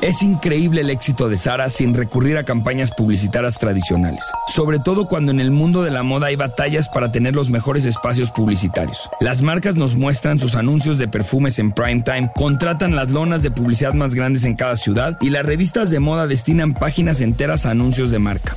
Es 0.00 0.22
increíble 0.22 0.82
el 0.82 0.90
éxito 0.90 1.28
de 1.28 1.38
Sara 1.38 1.68
sin 1.70 1.94
recurrir 1.94 2.36
a 2.36 2.44
campañas 2.44 2.90
publicitarias 2.90 3.58
tradicionales, 3.58 4.30
sobre 4.46 4.78
todo 4.78 5.08
cuando 5.08 5.32
en 5.32 5.40
el 5.40 5.50
mundo 5.50 5.82
de 5.82 5.90
la 5.90 6.02
moda 6.02 6.26
hay 6.26 6.36
batallas 6.36 6.88
para 6.88 7.10
tener 7.10 7.34
los 7.34 7.48
mejores 7.50 7.86
espacios 7.86 8.30
publicitarios. 8.30 9.08
Las 9.20 9.40
marcas 9.40 9.76
nos 9.76 9.96
muestran 9.96 10.38
sus 10.38 10.56
anuncios 10.56 10.98
de 10.98 11.08
perfumes 11.08 11.58
en 11.58 11.72
prime 11.72 12.02
time, 12.02 12.30
contratan 12.36 12.94
las 12.94 13.10
lonas 13.10 13.42
de 13.42 13.50
publicidad 13.50 13.94
más 13.94 14.14
grandes 14.14 14.44
en 14.44 14.56
cada 14.56 14.76
ciudad 14.76 15.16
y 15.22 15.30
las 15.30 15.46
revistas 15.46 15.90
de 15.90 16.00
moda 16.00 16.26
destinan 16.26 16.74
páginas 16.74 17.22
enteras 17.22 17.64
a 17.64 17.70
anuncios 17.70 18.10
de 18.10 18.18
marca. 18.18 18.54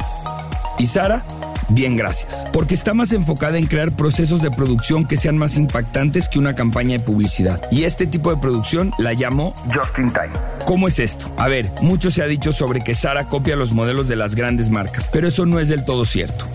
Y 0.77 0.85
Sara 0.85 1.23
Bien, 1.69 1.95
gracias. 1.95 2.45
Porque 2.53 2.75
está 2.75 2.93
más 2.93 3.11
enfocada 3.13 3.57
en 3.57 3.65
crear 3.65 3.91
procesos 3.91 4.41
de 4.41 4.51
producción 4.51 5.05
que 5.05 5.17
sean 5.17 5.37
más 5.37 5.57
impactantes 5.57 6.29
que 6.29 6.39
una 6.39 6.55
campaña 6.55 6.97
de 6.97 7.03
publicidad. 7.03 7.61
Y 7.71 7.83
este 7.83 8.07
tipo 8.07 8.29
de 8.29 8.37
producción 8.37 8.91
la 8.97 9.13
llamó 9.13 9.53
Just 9.73 9.99
in 9.99 10.07
Time. 10.09 10.31
¿Cómo 10.65 10.87
es 10.87 10.99
esto? 10.99 11.31
A 11.37 11.47
ver, 11.47 11.69
mucho 11.81 12.09
se 12.09 12.23
ha 12.23 12.27
dicho 12.27 12.51
sobre 12.51 12.81
que 12.81 12.95
Sara 12.95 13.27
copia 13.27 13.55
los 13.55 13.73
modelos 13.73 14.07
de 14.07 14.15
las 14.15 14.35
grandes 14.35 14.69
marcas, 14.69 15.09
pero 15.11 15.27
eso 15.27 15.45
no 15.45 15.59
es 15.59 15.69
del 15.69 15.85
todo 15.85 16.05
cierto. 16.05 16.47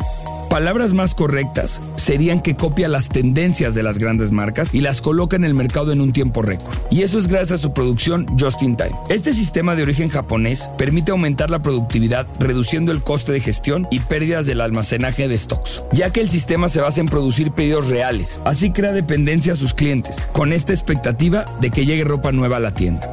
Palabras 0.53 0.93
más 0.93 1.15
correctas 1.15 1.81
serían 1.97 2.43
que 2.43 2.57
copia 2.57 2.87
las 2.87 3.09
tendencias 3.09 3.75
de 3.75 3.83
las 3.83 3.97
grandes 3.97 4.33
marcas 4.33 4.75
y 4.75 4.83
las 4.83 5.01
coloca 5.01 5.35
en 5.35 5.47
el 5.47 5.55
mercado 5.55 5.93
en 5.93 6.03
un 6.03 6.13
tiempo 6.13 6.43
récord. 6.43 6.75
Y 6.91 7.05
eso 7.05 7.17
es 7.17 7.27
gracias 7.27 7.61
a 7.61 7.63
su 7.63 7.73
producción 7.73 8.27
Just 8.39 8.63
in 8.63 8.77
Time. 8.77 8.93
Este 9.09 9.33
sistema 9.33 9.75
de 9.75 9.85
origen 9.85 10.11
japonés 10.11 10.69
permite 10.77 11.11
aumentar 11.11 11.49
la 11.49 11.63
productividad 11.63 12.27
reduciendo 12.39 12.93
el 12.93 13.03
coste 13.03 13.33
de 13.33 13.41
gestión 13.41 13.89
y 13.91 14.01
pérdidas 14.01 14.45
del 14.45 14.61
almacenaje 14.61 15.27
de 15.27 15.39
stocks, 15.39 15.85
ya 15.91 16.11
que 16.11 16.21
el 16.21 16.29
sistema 16.29 16.69
se 16.69 16.83
basa 16.83 17.01
en 17.01 17.07
producir 17.07 17.53
pedidos 17.53 17.89
reales. 17.89 18.39
Así 18.45 18.73
crea 18.73 18.93
dependencia 18.93 19.55
a 19.55 19.57
sus 19.57 19.73
clientes, 19.73 20.29
con 20.33 20.53
esta 20.53 20.75
expectativa 20.75 21.47
de 21.63 21.71
que 21.71 21.87
llegue 21.87 22.05
ropa 22.05 22.31
nueva 22.31 22.59
a 22.59 22.61
la 22.61 22.75
tienda. 22.75 23.11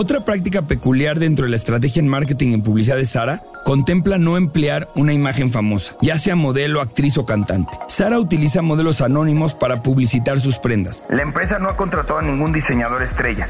Otra 0.00 0.24
práctica 0.24 0.62
peculiar 0.62 1.18
dentro 1.18 1.44
de 1.44 1.50
la 1.50 1.56
estrategia 1.56 1.98
en 1.98 2.06
marketing 2.06 2.52
y 2.52 2.58
publicidad 2.58 2.94
de 2.94 3.04
Sara 3.04 3.42
contempla 3.64 4.16
no 4.16 4.36
emplear 4.36 4.88
una 4.94 5.12
imagen 5.12 5.50
famosa, 5.50 5.96
ya 6.00 6.16
sea 6.20 6.36
modelo, 6.36 6.80
actriz 6.80 7.18
o 7.18 7.26
cantante. 7.26 7.76
Sara 7.88 8.20
utiliza 8.20 8.62
modelos 8.62 9.00
anónimos 9.00 9.56
para 9.56 9.82
publicitar 9.82 10.38
sus 10.38 10.60
prendas. 10.60 11.02
La 11.08 11.22
empresa 11.22 11.58
no 11.58 11.68
ha 11.68 11.76
contratado 11.76 12.20
a 12.20 12.22
ningún 12.22 12.52
diseñador 12.52 13.02
estrella 13.02 13.48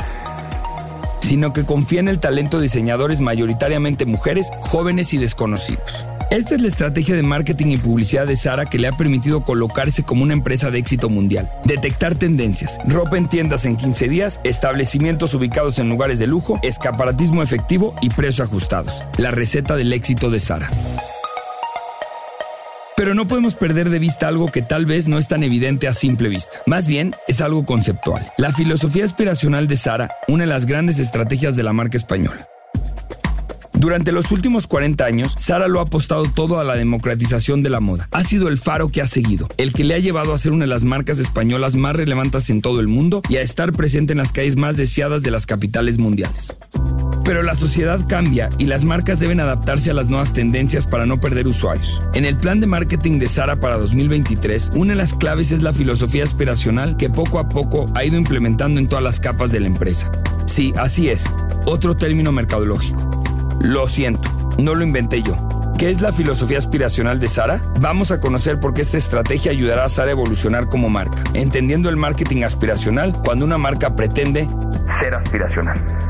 sino 1.21 1.53
que 1.53 1.67
confía 1.67 2.01
en 2.01 2.09
el 2.09 2.21
talento 2.21 2.57
de 2.57 2.63
diseñadores 2.63 3.21
mayoritariamente 3.21 4.07
mujeres, 4.07 4.51
jóvenes 4.61 5.13
y 5.13 5.19
desconocidos. 5.19 6.07
Esta 6.31 6.57
es 6.57 6.61
la 6.61 6.69
estrategia 6.69 7.17
de 7.17 7.23
marketing 7.23 7.69
y 7.69 7.77
publicidad 7.79 8.27
de 8.27 8.37
Sara 8.37 8.67
que 8.67 8.79
le 8.79 8.87
ha 8.87 8.93
permitido 8.93 9.43
colocarse 9.43 10.03
como 10.03 10.23
una 10.23 10.35
empresa 10.35 10.71
de 10.71 10.79
éxito 10.79 11.09
mundial. 11.09 11.51
Detectar 11.64 12.17
tendencias, 12.17 12.79
ropa 12.87 13.17
en 13.17 13.29
tiendas 13.29 13.64
en 13.64 13.77
15 13.77 14.09
días, 14.09 14.41
establecimientos 14.45 15.33
ubicados 15.35 15.79
en 15.79 15.88
lugares 15.88 16.19
de 16.19 16.27
lujo, 16.27 16.61
escaparatismo 16.62 17.43
efectivo 17.43 17.95
y 18.03 18.11
precios 18.11 18.47
ajustados. 18.47 19.05
La 19.17 19.31
receta 19.31 19.75
del 19.75 19.91
éxito 19.91 20.29
de 20.29 20.38
Sara. 20.38 20.69
Pero 22.95 23.14
no 23.14 23.27
podemos 23.27 23.55
perder 23.55 23.88
de 23.88 23.99
vista 23.99 24.29
algo 24.29 24.49
que 24.49 24.61
tal 24.61 24.85
vez 24.85 25.09
no 25.09 25.17
es 25.17 25.29
tan 25.29 25.43
evidente 25.43 25.88
a 25.88 25.95
simple 25.95 26.29
vista. 26.29 26.59
Más 26.67 26.87
bien, 26.87 27.14
es 27.27 27.41
algo 27.41 27.64
conceptual. 27.64 28.31
La 28.37 28.53
filosofía 28.53 29.05
aspiracional 29.05 29.67
de 29.67 29.77
Sara, 29.77 30.11
una 30.27 30.43
de 30.43 30.49
las 30.49 30.67
grandes 30.67 30.99
estrategias 30.99 31.57
de 31.57 31.62
la 31.62 31.73
marca 31.73 31.97
española. 31.97 32.49
Durante 33.75 34.13
los 34.13 34.33
últimos 34.33 34.67
40 34.67 35.05
años, 35.05 35.35
Sara 35.39 35.69
lo 35.69 35.81
ha 35.81 35.85
apostado 35.85 36.25
todo 36.25 36.59
a 36.59 36.65
la 36.65 36.75
democratización 36.75 37.63
de 37.63 37.71
la 37.71 37.81
moda. 37.81 38.09
Ha 38.11 38.25
sido 38.25 38.49
el 38.49 38.59
faro 38.59 38.89
que 38.89 39.03
ha 39.03 39.07
seguido, 39.07 39.49
el 39.57 39.73
que 39.73 39.85
le 39.85 39.95
ha 39.95 39.99
llevado 39.99 40.35
a 40.35 40.39
ser 40.39 40.53
una 40.53 40.65
de 40.65 40.71
las 40.71 40.85
marcas 40.85 41.19
españolas 41.19 41.77
más 41.77 41.95
relevantes 41.95 42.51
en 42.51 42.61
todo 42.61 42.81
el 42.81 42.89
mundo 42.89 43.23
y 43.29 43.37
a 43.37 43.43
estar 43.43 43.73
presente 43.73 44.13
en 44.13 44.19
las 44.19 44.33
calles 44.33 44.57
más 44.57 44.77
deseadas 44.77 45.23
de 45.23 45.31
las 45.31 45.47
capitales 45.47 45.99
mundiales. 45.99 46.55
Pero 47.25 47.43
la 47.43 47.55
sociedad 47.55 48.01
cambia 48.09 48.49
y 48.59 48.67
las 48.67 48.85
marcas 48.85 49.21
deben 49.21 49.41
adaptarse 49.41 49.91
a 49.91 49.95
las 49.95 50.09
nuevas 50.09 50.33
tendencias 50.33 50.87
para 50.87 51.05
no 51.05 51.21
perder 51.21 51.47
usuarios. 51.47 52.03
En 52.15 52.25
el 52.25 52.39
plan 52.39 52.59
de 52.59 52.67
marketing 52.67 53.19
de 53.19 53.29
Sara 53.29 53.61
para 53.61 53.77
2023, 53.77 54.73
una 54.75 54.95
de 54.95 54.97
las 54.97 55.13
claves 55.13 55.53
es 55.53 55.63
la 55.63 55.75
filosofía 55.75 56.25
aspiracional 56.25 56.97
que 56.97 57.11
poco 57.11 57.39
a 57.39 57.49
poco 57.49 57.85
ha 57.95 58.05
ido 58.05 58.17
implementando 58.17 58.81
en 58.81 58.89
todas 58.89 59.05
las 59.05 59.21
capas 59.21 59.53
de 59.53 59.61
la 59.61 59.67
empresa. 59.67 60.11
Sí, 60.47 60.73
así 60.79 61.11
es, 61.11 61.27
otro 61.67 61.97
término 61.97 62.33
mercadológico. 62.33 63.19
Lo 63.61 63.87
siento, 63.87 64.29
no 64.59 64.75
lo 64.75 64.85
inventé 64.85 65.23
yo. 65.23 65.37
¿Qué 65.79 65.90
es 65.90 66.01
la 66.01 66.12
filosofía 66.12 66.59
aspiracional 66.59 67.21
de 67.21 67.29
Sara? 67.29 67.61
Vamos 67.81 68.11
a 68.11 68.21
conocer 68.21 68.59
por 68.61 68.75
qué 68.75 68.83
esta 68.83 68.99
estrategia 68.99 69.53
ayudará 69.53 69.85
a 69.85 69.88
Sara 69.88 70.09
a 70.09 70.12
evolucionar 70.12 70.68
como 70.68 70.88
marca, 70.88 71.23
entendiendo 71.35 71.88
el 71.88 71.97
marketing 71.97 72.42
aspiracional 72.42 73.21
cuando 73.25 73.44
una 73.44 73.59
marca 73.59 73.94
pretende 73.94 74.49
ser 75.01 75.14
aspiracional. 75.14 76.08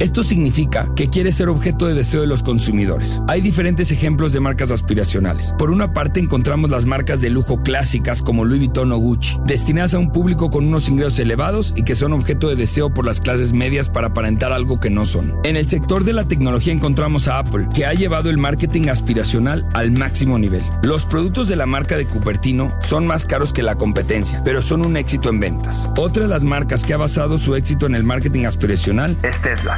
Esto 0.00 0.22
significa 0.22 0.88
que 0.94 1.08
quiere 1.08 1.32
ser 1.32 1.48
objeto 1.48 1.86
de 1.86 1.94
deseo 1.94 2.20
de 2.20 2.28
los 2.28 2.44
consumidores. 2.44 3.20
Hay 3.26 3.40
diferentes 3.40 3.90
ejemplos 3.90 4.32
de 4.32 4.38
marcas 4.38 4.70
aspiracionales. 4.70 5.52
Por 5.58 5.70
una 5.70 5.92
parte 5.92 6.20
encontramos 6.20 6.70
las 6.70 6.86
marcas 6.86 7.20
de 7.20 7.30
lujo 7.30 7.62
clásicas 7.64 8.22
como 8.22 8.44
Louis 8.44 8.60
Vuitton 8.60 8.92
o 8.92 8.98
Gucci, 8.98 9.40
destinadas 9.44 9.94
a 9.94 9.98
un 9.98 10.12
público 10.12 10.50
con 10.50 10.66
unos 10.66 10.88
ingresos 10.88 11.18
elevados 11.18 11.72
y 11.74 11.82
que 11.82 11.96
son 11.96 12.12
objeto 12.12 12.48
de 12.48 12.54
deseo 12.54 12.94
por 12.94 13.06
las 13.06 13.20
clases 13.20 13.52
medias 13.52 13.88
para 13.88 14.08
aparentar 14.08 14.52
algo 14.52 14.78
que 14.78 14.88
no 14.88 15.04
son. 15.04 15.34
En 15.42 15.56
el 15.56 15.66
sector 15.66 16.04
de 16.04 16.12
la 16.12 16.28
tecnología 16.28 16.72
encontramos 16.72 17.26
a 17.26 17.40
Apple, 17.40 17.66
que 17.74 17.84
ha 17.84 17.92
llevado 17.92 18.30
el 18.30 18.38
marketing 18.38 18.88
aspiracional 18.90 19.66
al 19.74 19.90
máximo 19.90 20.38
nivel. 20.38 20.62
Los 20.82 21.06
productos 21.06 21.48
de 21.48 21.56
la 21.56 21.66
marca 21.66 21.96
de 21.96 22.06
Cupertino 22.06 22.72
son 22.82 23.04
más 23.04 23.26
caros 23.26 23.52
que 23.52 23.64
la 23.64 23.74
competencia, 23.74 24.42
pero 24.44 24.62
son 24.62 24.82
un 24.82 24.96
éxito 24.96 25.28
en 25.28 25.40
ventas. 25.40 25.90
Otra 25.96 26.22
de 26.22 26.28
las 26.28 26.44
marcas 26.44 26.84
que 26.84 26.94
ha 26.94 26.98
basado 26.98 27.36
su 27.36 27.56
éxito 27.56 27.86
en 27.86 27.96
el 27.96 28.04
marketing 28.04 28.44
aspiracional 28.44 29.18
es 29.24 29.42
Tesla 29.42 29.76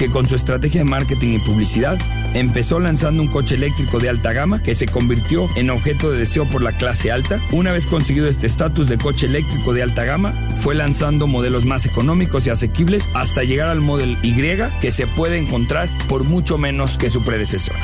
que 0.00 0.08
con 0.08 0.26
su 0.26 0.34
estrategia 0.34 0.80
de 0.80 0.84
marketing 0.84 1.34
y 1.34 1.38
publicidad 1.40 1.98
empezó 2.32 2.80
lanzando 2.80 3.22
un 3.22 3.28
coche 3.28 3.56
eléctrico 3.56 3.98
de 3.98 4.08
alta 4.08 4.32
gama 4.32 4.62
que 4.62 4.74
se 4.74 4.86
convirtió 4.86 5.46
en 5.56 5.68
objeto 5.68 6.10
de 6.10 6.16
deseo 6.16 6.48
por 6.48 6.62
la 6.62 6.72
clase 6.72 7.12
alta. 7.12 7.38
Una 7.52 7.70
vez 7.70 7.84
conseguido 7.84 8.26
este 8.26 8.46
estatus 8.46 8.88
de 8.88 8.96
coche 8.96 9.26
eléctrico 9.26 9.74
de 9.74 9.82
alta 9.82 10.04
gama, 10.04 10.32
fue 10.56 10.74
lanzando 10.74 11.26
modelos 11.26 11.66
más 11.66 11.84
económicos 11.84 12.46
y 12.46 12.50
asequibles 12.50 13.10
hasta 13.12 13.42
llegar 13.42 13.68
al 13.68 13.82
Model 13.82 14.16
Y 14.22 14.34
que 14.80 14.90
se 14.90 15.06
puede 15.06 15.36
encontrar 15.36 15.90
por 16.08 16.24
mucho 16.24 16.56
menos 16.56 16.96
que 16.96 17.10
su 17.10 17.22
predecesor. 17.22 17.76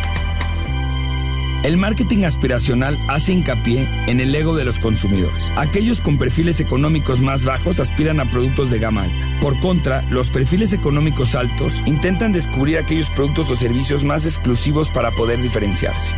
El 1.66 1.78
marketing 1.78 2.22
aspiracional 2.22 2.96
hace 3.08 3.32
hincapié 3.32 3.88
en 4.06 4.20
el 4.20 4.32
ego 4.32 4.54
de 4.54 4.64
los 4.64 4.78
consumidores. 4.78 5.52
Aquellos 5.56 6.00
con 6.00 6.16
perfiles 6.16 6.60
económicos 6.60 7.20
más 7.20 7.44
bajos 7.44 7.80
aspiran 7.80 8.20
a 8.20 8.30
productos 8.30 8.70
de 8.70 8.78
gama 8.78 9.02
alta. 9.02 9.40
Por 9.40 9.58
contra, 9.58 10.02
los 10.02 10.30
perfiles 10.30 10.72
económicos 10.72 11.34
altos 11.34 11.82
intentan 11.84 12.30
descubrir 12.30 12.78
aquellos 12.78 13.10
productos 13.10 13.50
o 13.50 13.56
servicios 13.56 14.04
más 14.04 14.26
exclusivos 14.26 14.90
para 14.90 15.10
poder 15.10 15.42
diferenciarse. 15.42 16.14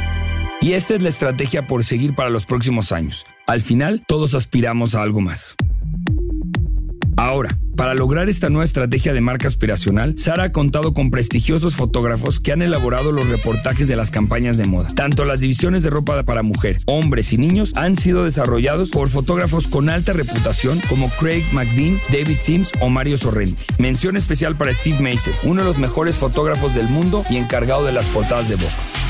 Y 0.61 0.72
esta 0.72 0.96
es 0.96 1.02
la 1.02 1.08
estrategia 1.08 1.66
por 1.66 1.82
seguir 1.82 2.14
para 2.14 2.28
los 2.28 2.44
próximos 2.44 2.92
años. 2.92 3.24
Al 3.46 3.62
final, 3.62 4.02
todos 4.06 4.34
aspiramos 4.34 4.94
a 4.94 5.00
algo 5.00 5.22
más. 5.22 5.56
Ahora, 7.16 7.58
para 7.79 7.95
lograr 7.95 8.29
esta 8.29 8.49
nueva 8.49 8.64
estrategia 8.64 9.12
de 9.12 9.21
marca 9.21 9.47
aspiracional, 9.47 10.19
Sara 10.19 10.43
ha 10.43 10.53
contado 10.53 10.93
con 10.93 11.12
prestigiosos 11.12 11.77
fotógrafos 11.77 12.41
que 12.41 12.51
han 12.51 12.61
elaborado 12.61 13.12
los 13.12 13.29
reportajes 13.29 13.87
de 13.87 13.95
las 13.95 14.11
campañas 14.11 14.59
de 14.59 14.64
moda. 14.64 14.93
Tanto 14.97 15.25
las 15.25 15.38
divisiones 15.38 15.85
de 15.85 15.91
ropa 15.91 16.21
para 16.25 16.43
mujer, 16.43 16.79
hombres 16.87 17.33
y 17.33 17.38
niños 17.38 17.73
han 17.77 17.95
sido 17.95 18.25
desarrollados 18.25 18.91
por 18.91 19.09
fotógrafos 19.09 19.69
con 19.69 19.91
alta 19.91 20.12
reputación 20.12 20.81
como 20.88 21.09
Craig 21.21 21.45
McDean, 21.53 22.01
David 22.11 22.38
Sims 22.41 22.73
o 22.81 22.88
Mario 22.88 23.17
Sorrenti. 23.17 23.64
Mención 23.79 24.17
especial 24.17 24.57
para 24.57 24.75
Steve 24.75 24.99
Mason, 24.99 25.35
uno 25.45 25.61
de 25.61 25.67
los 25.69 25.79
mejores 25.79 26.17
fotógrafos 26.17 26.75
del 26.75 26.88
mundo 26.88 27.25
y 27.31 27.37
encargado 27.37 27.85
de 27.85 27.93
las 27.93 28.07
portadas 28.07 28.49
de 28.49 28.57
Vogue. 28.57 29.08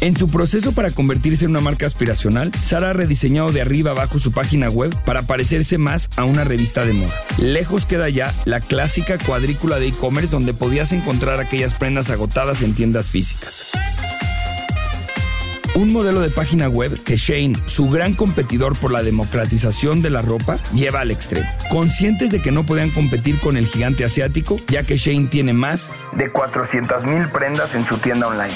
En 0.00 0.16
su 0.16 0.28
proceso 0.28 0.72
para 0.72 0.90
convertirse 0.90 1.46
en 1.46 1.52
una 1.52 1.60
marca 1.60 1.86
aspiracional, 1.86 2.52
Sara 2.60 2.90
ha 2.90 2.92
rediseñado 2.92 3.50
de 3.50 3.62
arriba 3.62 3.92
abajo 3.92 4.18
su 4.18 4.30
página 4.30 4.68
web 4.68 4.94
para 5.04 5.22
parecerse 5.22 5.78
más 5.78 6.10
a 6.16 6.24
una 6.24 6.44
revista 6.44 6.84
de 6.84 6.92
moda. 6.92 7.14
Lejos 7.38 7.86
queda 7.86 8.08
ya 8.10 8.34
la 8.44 8.60
clásica 8.60 9.16
cuadrícula 9.18 9.78
de 9.78 9.88
e-commerce 9.88 10.30
donde 10.30 10.52
podías 10.52 10.92
encontrar 10.92 11.40
aquellas 11.40 11.74
prendas 11.74 12.10
agotadas 12.10 12.62
en 12.62 12.74
tiendas 12.74 13.10
físicas. 13.10 13.66
Un 15.74 15.92
modelo 15.92 16.20
de 16.20 16.30
página 16.30 16.68
web 16.68 17.02
que 17.02 17.16
Shane, 17.16 17.54
su 17.66 17.90
gran 17.90 18.14
competidor 18.14 18.78
por 18.78 18.90
la 18.90 19.02
democratización 19.02 20.00
de 20.00 20.08
la 20.08 20.22
ropa, 20.22 20.56
lleva 20.72 21.00
al 21.00 21.10
extremo. 21.10 21.48
Conscientes 21.70 22.30
de 22.30 22.40
que 22.40 22.50
no 22.50 22.64
podían 22.64 22.90
competir 22.90 23.38
con 23.40 23.58
el 23.58 23.66
gigante 23.66 24.02
asiático, 24.04 24.58
ya 24.68 24.84
que 24.84 24.96
Shane 24.96 25.26
tiene 25.26 25.52
más 25.52 25.92
de 26.16 26.32
400.000 26.32 27.30
prendas 27.30 27.74
en 27.74 27.84
su 27.84 27.98
tienda 27.98 28.28
online. 28.28 28.54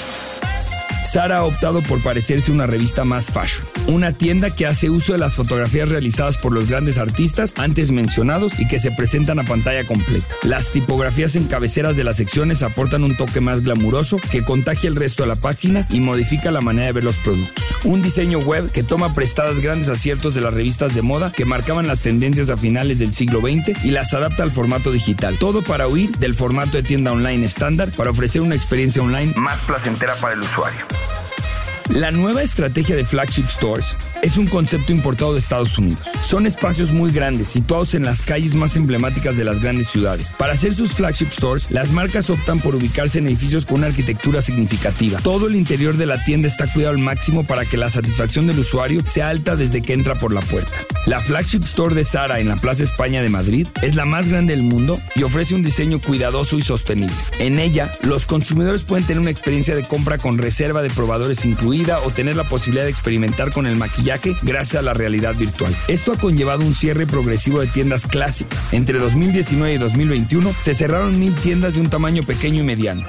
Sara 1.03 1.39
ha 1.39 1.43
optado 1.43 1.81
por 1.81 2.01
parecerse 2.01 2.51
una 2.51 2.65
revista 2.65 3.03
más 3.03 3.31
fashion, 3.31 3.67
una 3.87 4.13
tienda 4.13 4.49
que 4.49 4.65
hace 4.65 4.89
uso 4.89 5.11
de 5.11 5.19
las 5.19 5.33
fotografías 5.33 5.89
realizadas 5.89 6.37
por 6.37 6.53
los 6.53 6.67
grandes 6.69 6.97
artistas 6.97 7.53
antes 7.57 7.91
mencionados 7.91 8.57
y 8.59 8.67
que 8.67 8.79
se 8.79 8.91
presentan 8.91 9.39
a 9.39 9.43
pantalla 9.43 9.85
completa. 9.85 10.33
Las 10.43 10.71
tipografías 10.71 11.35
en 11.35 11.47
cabeceras 11.47 11.97
de 11.97 12.05
las 12.05 12.17
secciones 12.17 12.63
aportan 12.63 13.03
un 13.03 13.17
toque 13.17 13.41
más 13.41 13.61
glamuroso 13.61 14.19
que 14.31 14.43
contagia 14.43 14.87
el 14.87 14.95
resto 14.95 15.23
de 15.23 15.29
la 15.29 15.35
página 15.35 15.85
y 15.89 15.99
modifica 15.99 16.51
la 16.51 16.61
manera 16.61 16.87
de 16.87 16.93
ver 16.93 17.03
los 17.03 17.17
productos. 17.17 17.65
Un 17.83 18.01
diseño 18.01 18.39
web 18.39 18.71
que 18.71 18.83
toma 18.83 19.13
prestadas 19.13 19.59
grandes 19.59 19.89
aciertos 19.89 20.33
de 20.33 20.41
las 20.41 20.53
revistas 20.53 20.95
de 20.95 21.01
moda 21.01 21.31
que 21.31 21.45
marcaban 21.45 21.87
las 21.87 22.01
tendencias 22.01 22.49
a 22.49 22.57
finales 22.57 22.99
del 22.99 23.13
siglo 23.13 23.41
XX 23.41 23.83
y 23.83 23.91
las 23.91 24.13
adapta 24.13 24.43
al 24.43 24.51
formato 24.51 24.91
digital. 24.91 25.37
Todo 25.37 25.61
para 25.61 25.87
huir 25.87 26.11
del 26.17 26.35
formato 26.35 26.77
de 26.77 26.83
tienda 26.83 27.11
online 27.11 27.45
estándar 27.45 27.91
para 27.91 28.11
ofrecer 28.11 28.41
una 28.41 28.55
experiencia 28.55 29.01
online 29.01 29.33
más 29.35 29.59
placentera 29.65 30.15
para 30.17 30.35
el 30.35 30.41
usuario. 30.41 30.80
Bye. 30.89 31.10
La 31.95 32.09
nueva 32.09 32.41
estrategia 32.41 32.95
de 32.95 33.03
flagship 33.03 33.49
stores 33.49 33.97
es 34.21 34.37
un 34.37 34.47
concepto 34.47 34.93
importado 34.93 35.33
de 35.33 35.39
Estados 35.39 35.77
Unidos. 35.77 35.99
Son 36.23 36.47
espacios 36.47 36.93
muy 36.93 37.11
grandes, 37.11 37.47
situados 37.49 37.95
en 37.95 38.05
las 38.05 38.21
calles 38.21 38.55
más 38.55 38.77
emblemáticas 38.77 39.35
de 39.35 39.43
las 39.43 39.59
grandes 39.59 39.89
ciudades. 39.89 40.33
Para 40.37 40.53
hacer 40.53 40.73
sus 40.73 40.93
flagship 40.93 41.31
stores, 41.31 41.69
las 41.69 41.91
marcas 41.91 42.29
optan 42.29 42.59
por 42.59 42.75
ubicarse 42.75 43.19
en 43.19 43.27
edificios 43.27 43.65
con 43.65 43.79
una 43.79 43.87
arquitectura 43.87 44.41
significativa. 44.41 45.19
Todo 45.19 45.47
el 45.47 45.55
interior 45.57 45.97
de 45.97 46.05
la 46.05 46.23
tienda 46.23 46.47
está 46.47 46.71
cuidado 46.71 46.93
al 46.95 47.01
máximo 47.01 47.43
para 47.43 47.65
que 47.65 47.75
la 47.75 47.89
satisfacción 47.89 48.47
del 48.47 48.59
usuario 48.59 49.01
sea 49.05 49.27
alta 49.27 49.57
desde 49.57 49.81
que 49.81 49.91
entra 49.91 50.17
por 50.17 50.33
la 50.33 50.41
puerta. 50.41 50.71
La 51.07 51.19
flagship 51.19 51.63
store 51.63 51.95
de 51.95 52.05
Sara 52.05 52.39
en 52.39 52.47
la 52.47 52.55
Plaza 52.55 52.83
España 52.83 53.21
de 53.21 53.29
Madrid 53.29 53.67
es 53.81 53.95
la 53.95 54.05
más 54.05 54.29
grande 54.29 54.55
del 54.55 54.63
mundo 54.63 54.97
y 55.15 55.23
ofrece 55.23 55.55
un 55.55 55.63
diseño 55.63 55.99
cuidadoso 55.99 56.57
y 56.57 56.61
sostenible. 56.61 57.15
En 57.39 57.59
ella, 57.59 57.97
los 58.03 58.25
consumidores 58.25 58.83
pueden 58.83 59.05
tener 59.05 59.19
una 59.19 59.31
experiencia 59.31 59.75
de 59.75 59.85
compra 59.85 60.17
con 60.19 60.37
reserva 60.37 60.81
de 60.83 60.89
probadores 60.89 61.43
incluida 61.43 61.80
o 61.89 62.11
tener 62.11 62.35
la 62.35 62.47
posibilidad 62.47 62.85
de 62.85 62.91
experimentar 62.91 63.51
con 63.51 63.65
el 63.65 63.75
maquillaje 63.75 64.35
gracias 64.43 64.75
a 64.75 64.81
la 64.81 64.93
realidad 64.93 65.35
virtual. 65.35 65.75
Esto 65.87 66.13
ha 66.13 66.17
conllevado 66.17 66.63
un 66.63 66.73
cierre 66.73 67.07
progresivo 67.07 67.59
de 67.59 67.67
tiendas 67.67 68.05
clásicas. 68.05 68.71
Entre 68.71 68.99
2019 68.99 69.73
y 69.73 69.77
2021 69.77 70.53
se 70.57 70.73
cerraron 70.73 71.19
mil 71.19 71.33
tiendas 71.35 71.73
de 71.75 71.81
un 71.81 71.89
tamaño 71.89 72.23
pequeño 72.23 72.61
y 72.61 72.65
mediano. 72.65 73.03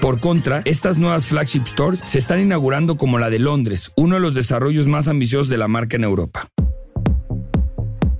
Por 0.00 0.20
contra, 0.20 0.62
estas 0.64 0.98
nuevas 0.98 1.26
flagship 1.26 1.66
stores 1.66 2.00
se 2.04 2.18
están 2.18 2.40
inaugurando 2.40 2.96
como 2.96 3.18
la 3.18 3.28
de 3.28 3.38
Londres, 3.38 3.92
uno 3.96 4.14
de 4.14 4.20
los 4.20 4.34
desarrollos 4.34 4.88
más 4.88 5.08
ambiciosos 5.08 5.48
de 5.48 5.58
la 5.58 5.68
marca 5.68 5.96
en 5.96 6.04
Europa. 6.04 6.48